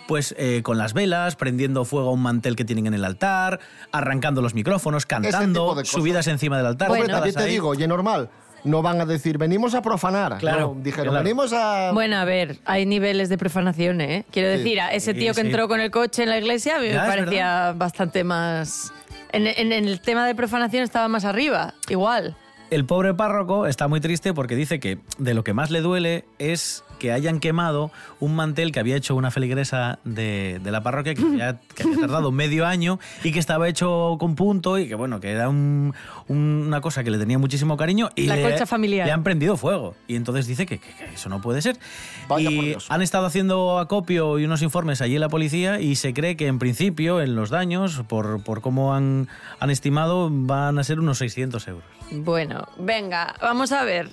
pues 0.08 0.34
eh, 0.38 0.62
con 0.62 0.78
las 0.78 0.94
velas, 0.94 1.36
prendiendo 1.36 1.84
fuego 1.84 2.08
a 2.08 2.12
un 2.12 2.22
mantel 2.22 2.56
que 2.56 2.64
tienen 2.64 2.86
en 2.86 2.94
el 2.94 3.04
altar, 3.04 3.60
arrancando 3.92 4.40
los 4.40 4.54
micrófonos, 4.54 5.04
cantando, 5.04 5.84
subidas 5.84 6.26
encima 6.28 6.56
del 6.56 6.64
altar. 6.66 6.90
Sentadas 6.90 7.12
también 7.12 7.34
te 7.34 7.42
ahí. 7.42 7.50
digo, 7.50 7.74
y 7.74 7.86
normal, 7.86 8.30
no 8.64 8.82
van 8.82 9.00
a 9.00 9.06
decir, 9.06 9.38
venimos 9.38 9.74
a 9.74 9.82
profanar. 9.82 10.38
Claro, 10.38 10.74
No, 10.76 10.82
dijeron, 10.82 11.08
claro. 11.10 11.24
venimos 11.24 11.52
a... 11.52 11.92
Bueno, 11.92 12.16
a 12.16 12.24
ver, 12.24 12.58
hay 12.64 12.86
niveles 12.86 13.28
de 13.28 13.38
profanación, 13.38 14.00
¿eh? 14.00 14.24
Quiero 14.30 14.52
Sí. 14.52 14.58
decir, 14.58 14.80
a 14.80 14.92
ese 14.92 15.12
Sí, 15.12 15.18
tío 15.20 15.34
que 15.34 15.40
entró 15.42 15.68
con 15.68 15.80
el 15.80 15.90
coche 15.90 16.22
en 16.24 16.28
la 16.30 16.38
iglesia 16.38 16.76
a 16.76 16.80
mí 16.80 16.88
Ya, 16.88 17.02
me 17.02 17.08
parecía 17.08 17.72
bastante 17.76 18.24
más... 18.24 18.92
En, 19.32 19.46
en 19.46 19.72
el 19.72 20.00
tema 20.00 20.26
de 20.26 20.34
profanación 20.34 20.82
estaba 20.82 21.06
más 21.08 21.24
arriba, 21.24 21.74
igual. 21.88 22.34
El 22.70 22.84
pobre 22.84 23.14
párroco 23.14 23.66
está 23.66 23.86
muy 23.88 24.00
triste 24.00 24.32
porque 24.34 24.54
dice 24.56 24.80
que 24.80 24.98
de 25.18 25.34
lo 25.34 25.44
que 25.44 25.52
más 25.54 25.70
le 25.70 25.80
duele 25.80 26.24
es 26.38 26.82
que 26.98 27.12
hayan 27.12 27.40
quemado 27.40 27.90
un 28.20 28.34
mantel 28.36 28.72
que 28.72 28.80
había 28.80 28.96
hecho 28.96 29.14
una 29.14 29.30
feligresa 29.30 29.98
de, 30.04 30.60
de 30.62 30.70
la 30.70 30.82
parroquia 30.82 31.14
que 31.14 31.22
había, 31.22 31.60
que 31.74 31.82
había 31.84 31.98
tardado 31.98 32.32
medio 32.32 32.66
año 32.66 32.98
y 33.24 33.32
que 33.32 33.38
estaba 33.38 33.68
hecho 33.68 34.16
con 34.18 34.34
punto 34.34 34.78
y 34.78 34.88
que 34.88 34.94
bueno, 34.94 35.20
que 35.20 35.30
era 35.30 35.48
un- 35.48 35.94
un- 36.28 36.64
una 36.66 36.80
cosa 36.80 37.04
que 37.04 37.10
le 37.10 37.18
tenía 37.18 37.38
muchísimo 37.38 37.76
cariño 37.76 38.10
y 38.14 38.26
La 38.26 38.36
le, 38.36 38.42
colcha 38.42 38.66
familiar. 38.66 39.06
le 39.06 39.12
han 39.12 39.22
prendido 39.22 39.56
fuego. 39.56 39.94
Y 40.06 40.16
entonces 40.16 40.46
dice 40.46 40.66
que, 40.66 40.78
que- 40.78 40.92
que 40.94 41.14
eso 41.14 41.28
no 41.28 41.40
puede 41.40 41.62
ser. 41.62 41.78
Vaya 42.28 42.50
y 42.50 42.76
han 42.88 43.02
estado 43.02 43.26
haciendo 43.26 43.78
acopio 43.78 44.38
y 44.38 44.44
unos 44.44 44.62
informes 44.62 45.00
allí 45.00 45.14
en 45.14 45.20
la 45.20 45.28
policía 45.28 45.80
y 45.80 45.94
se 45.96 46.12
cree 46.14 46.36
que 46.36 46.46
en 46.46 46.58
principio 46.58 47.20
en 47.20 47.34
los 47.34 47.50
daños, 47.50 48.02
por, 48.08 48.42
por 48.42 48.60
cómo 48.60 48.94
han, 48.94 49.28
han 49.60 49.70
estimado, 49.70 50.28
van 50.30 50.78
a 50.78 50.84
ser 50.84 50.98
unos 51.00 51.18
600 51.18 51.66
euros. 51.68 51.84
Bueno, 52.10 52.66
venga, 52.78 53.34
vamos 53.40 53.72
a 53.72 53.84
ver. 53.84 54.08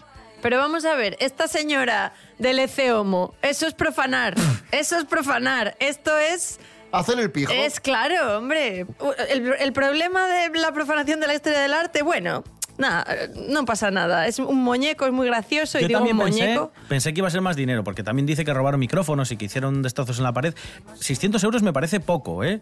Pero 0.46 0.60
vamos 0.60 0.86
a 0.86 0.94
ver, 0.94 1.18
esta 1.22 1.48
señora 1.48 2.14
del 2.38 2.60
Eceomo, 2.60 3.34
eso 3.42 3.66
es 3.66 3.74
profanar. 3.74 4.36
Eso 4.72 4.96
es 5.00 5.06
profanar. 5.06 5.76
Esto 5.80 6.16
es. 6.20 6.60
Hacer 6.92 7.20
el 7.20 7.32
pijo. 7.32 7.52
Es 7.52 7.80
claro, 7.80 8.38
hombre. 8.38 8.86
El, 9.28 9.54
el 9.58 9.74
problema 9.74 10.28
de 10.28 10.50
la 10.60 10.72
profanación 10.72 11.20
de 11.20 11.26
la 11.26 11.34
historia 11.34 11.62
del 11.62 11.74
arte, 11.74 12.04
bueno, 12.04 12.44
Nada, 12.78 13.06
eh, 13.10 13.30
no 13.50 13.64
pasa 13.66 13.90
nada. 13.92 14.28
Es 14.28 14.40
un 14.40 14.64
muñeco, 14.64 15.06
es 15.06 15.14
muy 15.14 15.28
gracioso 15.28 15.78
y 15.78 15.84
Yo 15.84 15.88
digo 15.88 16.00
también 16.00 16.18
un 16.18 16.26
pensé, 16.26 16.42
muñeco. 16.44 16.72
pensé 16.90 17.14
que 17.14 17.20
iba 17.22 17.28
a 17.28 17.32
ser 17.32 17.42
más 17.42 17.56
dinero, 17.56 17.84
porque 17.84 18.04
también 18.04 18.26
dice 18.26 18.44
que 18.46 18.54
robaron 18.54 18.80
micrófonos 18.80 19.32
y 19.32 19.38
que 19.38 19.46
hicieron 19.46 19.82
destrozos 19.82 20.18
en 20.18 20.24
la 20.24 20.34
pared. 20.34 20.54
600 21.00 21.44
euros 21.44 21.64
me 21.64 21.72
parece 21.74 22.00
poco, 22.00 22.44
¿eh? 22.44 22.62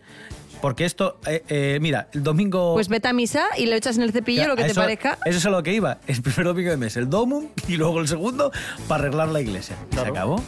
Porque 0.61 0.85
esto, 0.85 1.19
eh, 1.27 1.43
eh, 1.49 1.77
mira, 1.81 2.07
el 2.13 2.23
domingo... 2.23 2.73
Pues 2.73 2.87
vete 2.87 3.09
a 3.09 3.13
misa 3.13 3.43
y 3.57 3.65
lo 3.65 3.75
echas 3.75 3.97
en 3.97 4.03
el 4.03 4.13
cepillo, 4.13 4.47
lo 4.47 4.55
que 4.55 4.63
te 4.63 4.73
parezca. 4.73 5.17
Eso 5.25 5.37
es 5.39 5.45
a 5.45 5.49
lo 5.49 5.61
que 5.61 5.73
iba. 5.73 5.97
El 6.07 6.21
primer 6.21 6.45
domingo 6.45 6.69
de 6.71 6.77
mes, 6.77 6.95
el 6.95 7.09
domum, 7.09 7.47
y 7.67 7.75
luego 7.75 7.99
el 7.99 8.07
segundo 8.07 8.51
para 8.87 9.03
arreglar 9.03 9.27
la 9.29 9.41
iglesia. 9.41 9.75
Y 9.91 9.95
Se 9.95 10.01
acabó. 10.01 10.41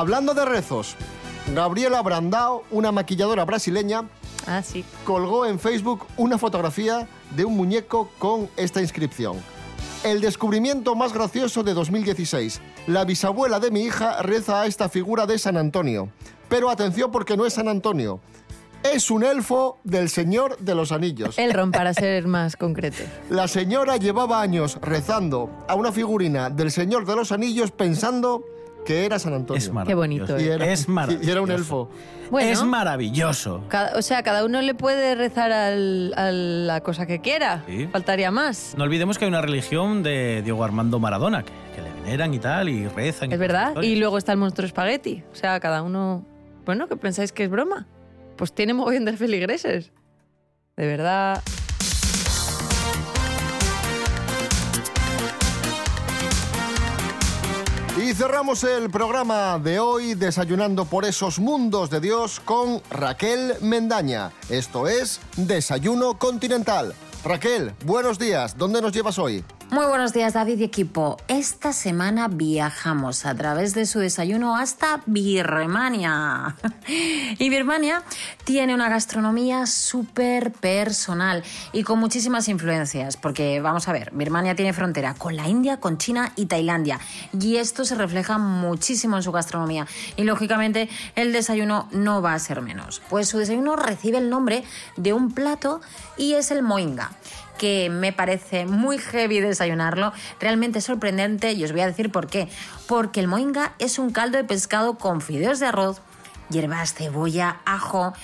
Hablando 0.00 0.32
de 0.32 0.46
rezos, 0.46 0.96
Gabriela 1.54 2.00
Brandao, 2.00 2.64
una 2.70 2.90
maquilladora 2.90 3.44
brasileña, 3.44 4.04
Ah, 4.46 4.62
sí. 4.62 4.82
colgó 5.04 5.44
en 5.44 5.60
Facebook 5.60 6.06
una 6.16 6.38
fotografía 6.38 7.06
de 7.36 7.44
un 7.44 7.54
muñeco 7.54 8.08
con 8.18 8.48
esta 8.56 8.80
inscripción. 8.80 9.36
El 10.02 10.22
descubrimiento 10.22 10.94
más 10.94 11.12
gracioso 11.12 11.62
de 11.62 11.74
2016. 11.74 12.62
La 12.86 13.04
bisabuela 13.04 13.60
de 13.60 13.70
mi 13.70 13.82
hija 13.82 14.22
reza 14.22 14.62
a 14.62 14.66
esta 14.66 14.88
figura 14.88 15.26
de 15.26 15.38
San 15.38 15.58
Antonio. 15.58 16.08
Pero 16.48 16.70
atención 16.70 17.10
porque 17.10 17.36
no 17.36 17.44
es 17.44 17.52
San 17.52 17.68
Antonio. 17.68 18.20
Es 18.82 19.10
un 19.10 19.22
elfo 19.22 19.80
del 19.84 20.08
Señor 20.08 20.56
de 20.60 20.74
los 20.74 20.92
Anillos. 20.92 21.36
Elrond, 21.38 21.74
para 21.74 21.92
ser 21.92 22.26
más 22.26 22.56
concreto. 22.56 23.02
La 23.28 23.48
señora 23.48 23.98
llevaba 23.98 24.40
años 24.40 24.78
rezando 24.80 25.50
a 25.68 25.74
una 25.74 25.92
figurina 25.92 26.48
del 26.48 26.70
Señor 26.70 27.04
de 27.04 27.16
los 27.16 27.32
Anillos 27.32 27.70
pensando 27.70 28.42
que 28.84 29.04
era 29.06 29.18
San 29.18 29.34
Antonio. 29.34 29.58
Es 29.58 29.70
Qué 29.86 29.94
bonito, 29.94 30.40
Y 30.40 30.48
era, 30.48 30.66
Es 30.66 30.88
maravilloso. 30.88 31.28
y 31.28 31.30
era 31.30 31.42
un 31.42 31.50
elfo. 31.50 31.90
Bueno. 32.30 32.48
Es 32.50 32.62
maravilloso. 32.64 33.64
Cada- 33.68 33.96
o 33.98 34.02
sea, 34.02 34.22
cada 34.22 34.44
uno 34.44 34.62
le 34.62 34.74
puede 34.74 35.14
rezar 35.14 35.50
al- 35.52 36.12
a 36.16 36.30
la 36.30 36.80
cosa 36.80 37.06
que 37.06 37.20
quiera. 37.20 37.64
Sí. 37.66 37.88
Faltaría 37.90 38.30
más. 38.30 38.74
No 38.78 38.84
olvidemos 38.84 39.18
que 39.18 39.24
hay 39.24 39.28
una 39.30 39.40
religión 39.42 40.02
de 40.02 40.40
Diego 40.42 40.62
Armando 40.64 40.98
Maradona, 41.00 41.42
que, 41.42 41.52
que 41.74 41.82
le 41.82 41.90
veneran 42.02 42.32
y 42.34 42.38
tal, 42.38 42.68
y 42.68 42.86
rezan. 42.88 43.30
y 43.30 43.34
Es 43.34 43.40
verdad. 43.40 43.72
todas 43.72 43.84
Y 43.86 43.96
luego 43.96 44.16
está 44.18 44.32
el 44.32 44.38
monstruo 44.38 44.66
espagueti. 44.66 45.22
O 45.32 45.34
sea, 45.34 45.58
cada 45.60 45.82
uno. 45.82 46.24
Bueno, 46.64 46.86
que 46.88 46.96
pensáis 46.96 47.32
que 47.32 47.44
es 47.44 47.50
broma. 47.50 47.86
Pues 48.36 48.52
tiene 48.54 48.74
mogollón 48.74 49.04
de 49.04 49.16
feligreses. 49.16 49.92
De 50.76 50.86
verdad. 50.86 51.42
Y 58.00 58.14
cerramos 58.14 58.64
el 58.64 58.88
programa 58.88 59.58
de 59.58 59.78
hoy 59.78 60.14
desayunando 60.14 60.86
por 60.86 61.04
esos 61.04 61.38
mundos 61.38 61.90
de 61.90 62.00
Dios 62.00 62.40
con 62.40 62.80
Raquel 62.90 63.56
Mendaña. 63.60 64.32
Esto 64.48 64.88
es 64.88 65.20
Desayuno 65.36 66.18
Continental. 66.18 66.94
Raquel, 67.22 67.74
buenos 67.84 68.18
días. 68.18 68.56
¿Dónde 68.56 68.80
nos 68.80 68.92
llevas 68.92 69.18
hoy? 69.18 69.44
Muy 69.70 69.86
buenos 69.86 70.12
días, 70.12 70.32
David 70.32 70.58
y 70.58 70.64
equipo. 70.64 71.16
Esta 71.28 71.72
semana 71.72 72.26
viajamos 72.26 73.24
a 73.24 73.36
través 73.36 73.72
de 73.72 73.86
su 73.86 74.00
desayuno 74.00 74.56
hasta 74.56 75.00
Birmania. 75.06 76.56
Y 77.38 77.48
Birmania 77.50 78.02
tiene 78.42 78.74
una 78.74 78.88
gastronomía 78.88 79.66
súper 79.66 80.50
personal 80.50 81.44
y 81.72 81.84
con 81.84 82.00
muchísimas 82.00 82.48
influencias, 82.48 83.16
porque 83.16 83.60
vamos 83.60 83.86
a 83.86 83.92
ver, 83.92 84.10
Birmania 84.12 84.56
tiene 84.56 84.72
frontera 84.72 85.14
con 85.14 85.36
la 85.36 85.46
India, 85.46 85.78
con 85.78 85.98
China 85.98 86.32
y 86.34 86.46
Tailandia, 86.46 86.98
y 87.38 87.56
esto 87.56 87.84
se 87.84 87.94
refleja 87.94 88.38
muchísimo 88.38 89.16
en 89.16 89.22
su 89.22 89.30
gastronomía. 89.30 89.86
Y 90.16 90.24
lógicamente 90.24 90.88
el 91.14 91.32
desayuno 91.32 91.88
no 91.92 92.20
va 92.20 92.34
a 92.34 92.38
ser 92.40 92.60
menos, 92.60 93.00
pues 93.08 93.28
su 93.28 93.38
desayuno 93.38 93.76
recibe 93.76 94.18
el 94.18 94.30
nombre 94.30 94.64
de 94.96 95.12
un 95.12 95.30
plato 95.30 95.80
y 96.16 96.34
es 96.34 96.50
el 96.50 96.62
moinga 96.62 97.12
que 97.60 97.90
me 97.90 98.10
parece 98.10 98.64
muy 98.64 98.96
heavy 98.96 99.38
desayunarlo, 99.38 100.14
realmente 100.40 100.80
sorprendente 100.80 101.52
y 101.52 101.62
os 101.62 101.72
voy 101.72 101.82
a 101.82 101.86
decir 101.86 102.10
por 102.10 102.26
qué. 102.26 102.48
Porque 102.88 103.20
el 103.20 103.28
moinga 103.28 103.74
es 103.78 103.98
un 103.98 104.12
caldo 104.12 104.38
de 104.38 104.44
pescado 104.44 104.96
con 104.96 105.20
fideos 105.20 105.60
de 105.60 105.66
arroz, 105.66 106.00
hierbas, 106.48 106.94
cebolla, 106.94 107.58
ajo, 107.66 108.14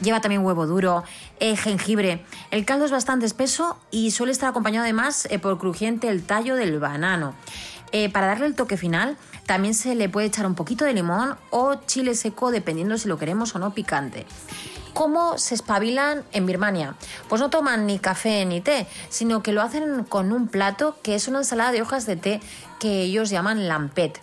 lleva 0.00 0.22
también 0.22 0.42
huevo 0.42 0.66
duro, 0.66 1.04
eh, 1.38 1.54
jengibre. 1.54 2.24
El 2.50 2.64
caldo 2.64 2.86
es 2.86 2.90
bastante 2.90 3.26
espeso 3.26 3.78
y 3.90 4.10
suele 4.10 4.32
estar 4.32 4.48
acompañado 4.48 4.84
además 4.84 5.28
eh, 5.30 5.38
por 5.38 5.58
crujiente 5.58 6.08
el 6.08 6.22
tallo 6.22 6.54
del 6.54 6.78
banano. 6.78 7.34
Eh, 7.92 8.08
para 8.08 8.28
darle 8.28 8.46
el 8.46 8.54
toque 8.54 8.78
final, 8.78 9.18
también 9.44 9.74
se 9.74 9.94
le 9.96 10.08
puede 10.08 10.28
echar 10.28 10.46
un 10.46 10.54
poquito 10.54 10.86
de 10.86 10.94
limón 10.94 11.36
o 11.50 11.74
chile 11.86 12.14
seco, 12.14 12.50
dependiendo 12.50 12.96
si 12.96 13.06
lo 13.06 13.18
queremos 13.18 13.54
o 13.54 13.58
no 13.58 13.74
picante. 13.74 14.24
¿Cómo 14.94 15.38
se 15.38 15.54
espabilan 15.54 16.24
en 16.32 16.46
Birmania? 16.46 16.94
Pues 17.28 17.40
no 17.40 17.50
toman 17.50 17.86
ni 17.86 17.98
café 17.98 18.44
ni 18.44 18.60
té, 18.60 18.86
sino 19.08 19.42
que 19.42 19.52
lo 19.52 19.62
hacen 19.62 20.04
con 20.04 20.32
un 20.32 20.48
plato 20.48 20.96
que 21.02 21.14
es 21.14 21.28
una 21.28 21.38
ensalada 21.38 21.72
de 21.72 21.82
hojas 21.82 22.06
de 22.06 22.16
té 22.16 22.40
que 22.80 23.02
ellos 23.02 23.30
llaman 23.30 23.68
lampet. 23.68 24.20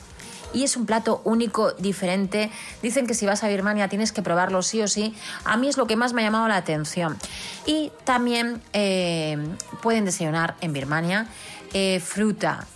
Y 0.53 0.63
es 0.63 0.77
un 0.77 0.85
plato 0.85 1.21
único, 1.25 1.73
diferente. 1.73 2.49
Dicen 2.81 3.07
que 3.07 3.13
si 3.13 3.25
vas 3.25 3.43
a 3.43 3.49
Birmania 3.49 3.89
tienes 3.89 4.13
que 4.13 4.21
probarlo 4.21 4.61
sí 4.61 4.81
o 4.81 4.87
sí. 4.87 5.13
A 5.43 5.57
mí 5.57 5.67
es 5.67 5.75
lo 5.75 5.85
que 5.85 5.97
más 5.97 6.13
me 6.13 6.21
ha 6.21 6.25
llamado 6.25 6.47
la 6.47 6.55
atención. 6.55 7.17
Y 7.65 7.91
también 8.05 8.61
eh, 8.71 9.37
pueden 9.81 10.05
desayunar 10.05 10.55
en 10.61 10.71
Birmania 10.71 11.27
eh, 11.73 11.99
fruta. 11.99 12.67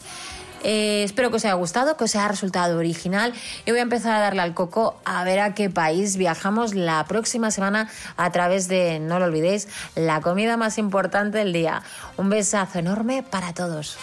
Eh, 0.63 1.03
espero 1.03 1.29
que 1.29 1.37
os 1.37 1.45
haya 1.45 1.53
gustado, 1.55 1.97
que 1.97 2.03
os 2.03 2.15
haya 2.15 2.27
resultado 2.27 2.77
original. 2.77 3.33
Y 3.65 3.71
voy 3.71 3.79
a 3.79 3.83
empezar 3.83 4.13
a 4.15 4.19
darle 4.19 4.41
al 4.41 4.53
coco 4.53 4.99
a 5.05 5.23
ver 5.23 5.39
a 5.39 5.53
qué 5.53 5.69
país 5.69 6.17
viajamos 6.17 6.73
la 6.73 7.05
próxima 7.05 7.51
semana 7.51 7.89
a 8.17 8.31
través 8.31 8.67
de, 8.67 8.99
no 8.99 9.19
lo 9.19 9.25
olvidéis, 9.25 9.67
la 9.95 10.21
comida 10.21 10.57
más 10.57 10.77
importante 10.77 11.39
del 11.39 11.53
día. 11.53 11.83
Un 12.17 12.29
besazo 12.29 12.79
enorme 12.79 13.23
para 13.23 13.53
todos. 13.53 13.97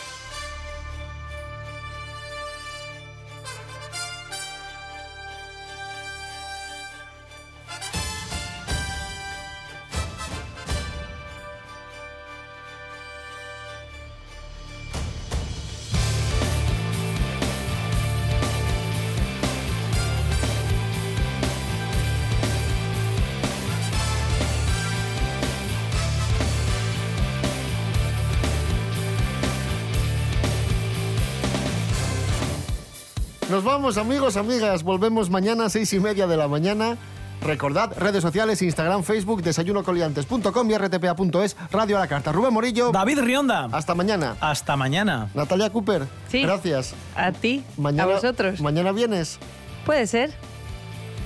Vamos, 33.97 34.11
amigos, 34.11 34.37
amigas. 34.37 34.83
Volvemos 34.83 35.31
mañana 35.31 35.65
a 35.65 35.71
seis 35.71 35.91
y 35.95 36.01
media 36.01 36.27
de 36.27 36.37
la 36.37 36.49
mañana. 36.49 36.99
Recordad, 37.41 37.97
redes 37.97 38.21
sociales, 38.21 38.61
Instagram, 38.61 39.03
Facebook, 39.05 39.43
desayunocoliantes.com 39.43 40.71
y 40.71 40.77
rtpa.es, 40.77 41.57
Radio 41.71 41.97
a 41.97 42.01
la 42.01 42.07
Carta. 42.07 42.31
Rubén 42.31 42.53
Morillo. 42.53 42.91
David 42.91 43.21
Rionda. 43.21 43.71
Hasta 43.73 43.95
mañana. 43.95 44.37
Hasta 44.41 44.77
mañana. 44.77 45.31
Natalia 45.33 45.71
Cooper. 45.71 46.07
Sí. 46.29 46.43
Gracias. 46.43 46.95
A 47.15 47.33
ti. 47.33 47.65
Mañana, 47.79 48.03
a 48.03 48.15
vosotros. 48.17 48.61
Mañana 48.61 48.93
vienes. 48.93 49.39
Puede 49.87 50.07
ser. 50.07 50.31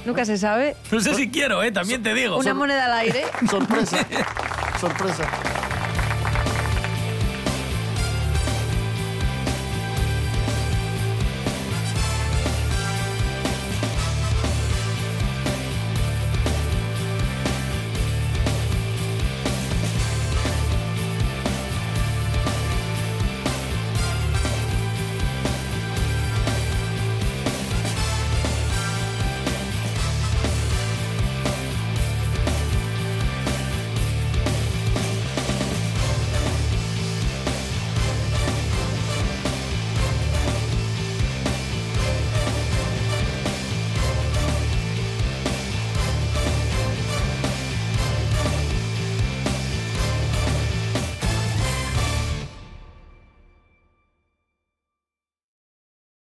Nunca 0.07 0.25
se 0.25 0.39
sabe. 0.39 0.77
No 0.93 1.01
sé 1.01 1.15
si 1.17 1.29
quiero, 1.29 1.65
¿eh? 1.65 1.73
También 1.73 2.05
te 2.05 2.15
digo. 2.15 2.39
Una 2.39 2.55
moneda 2.55 2.85
al 2.85 2.93
aire. 3.01 3.25
Sorpresa. 3.51 4.07
Sorpresa. 4.81 5.25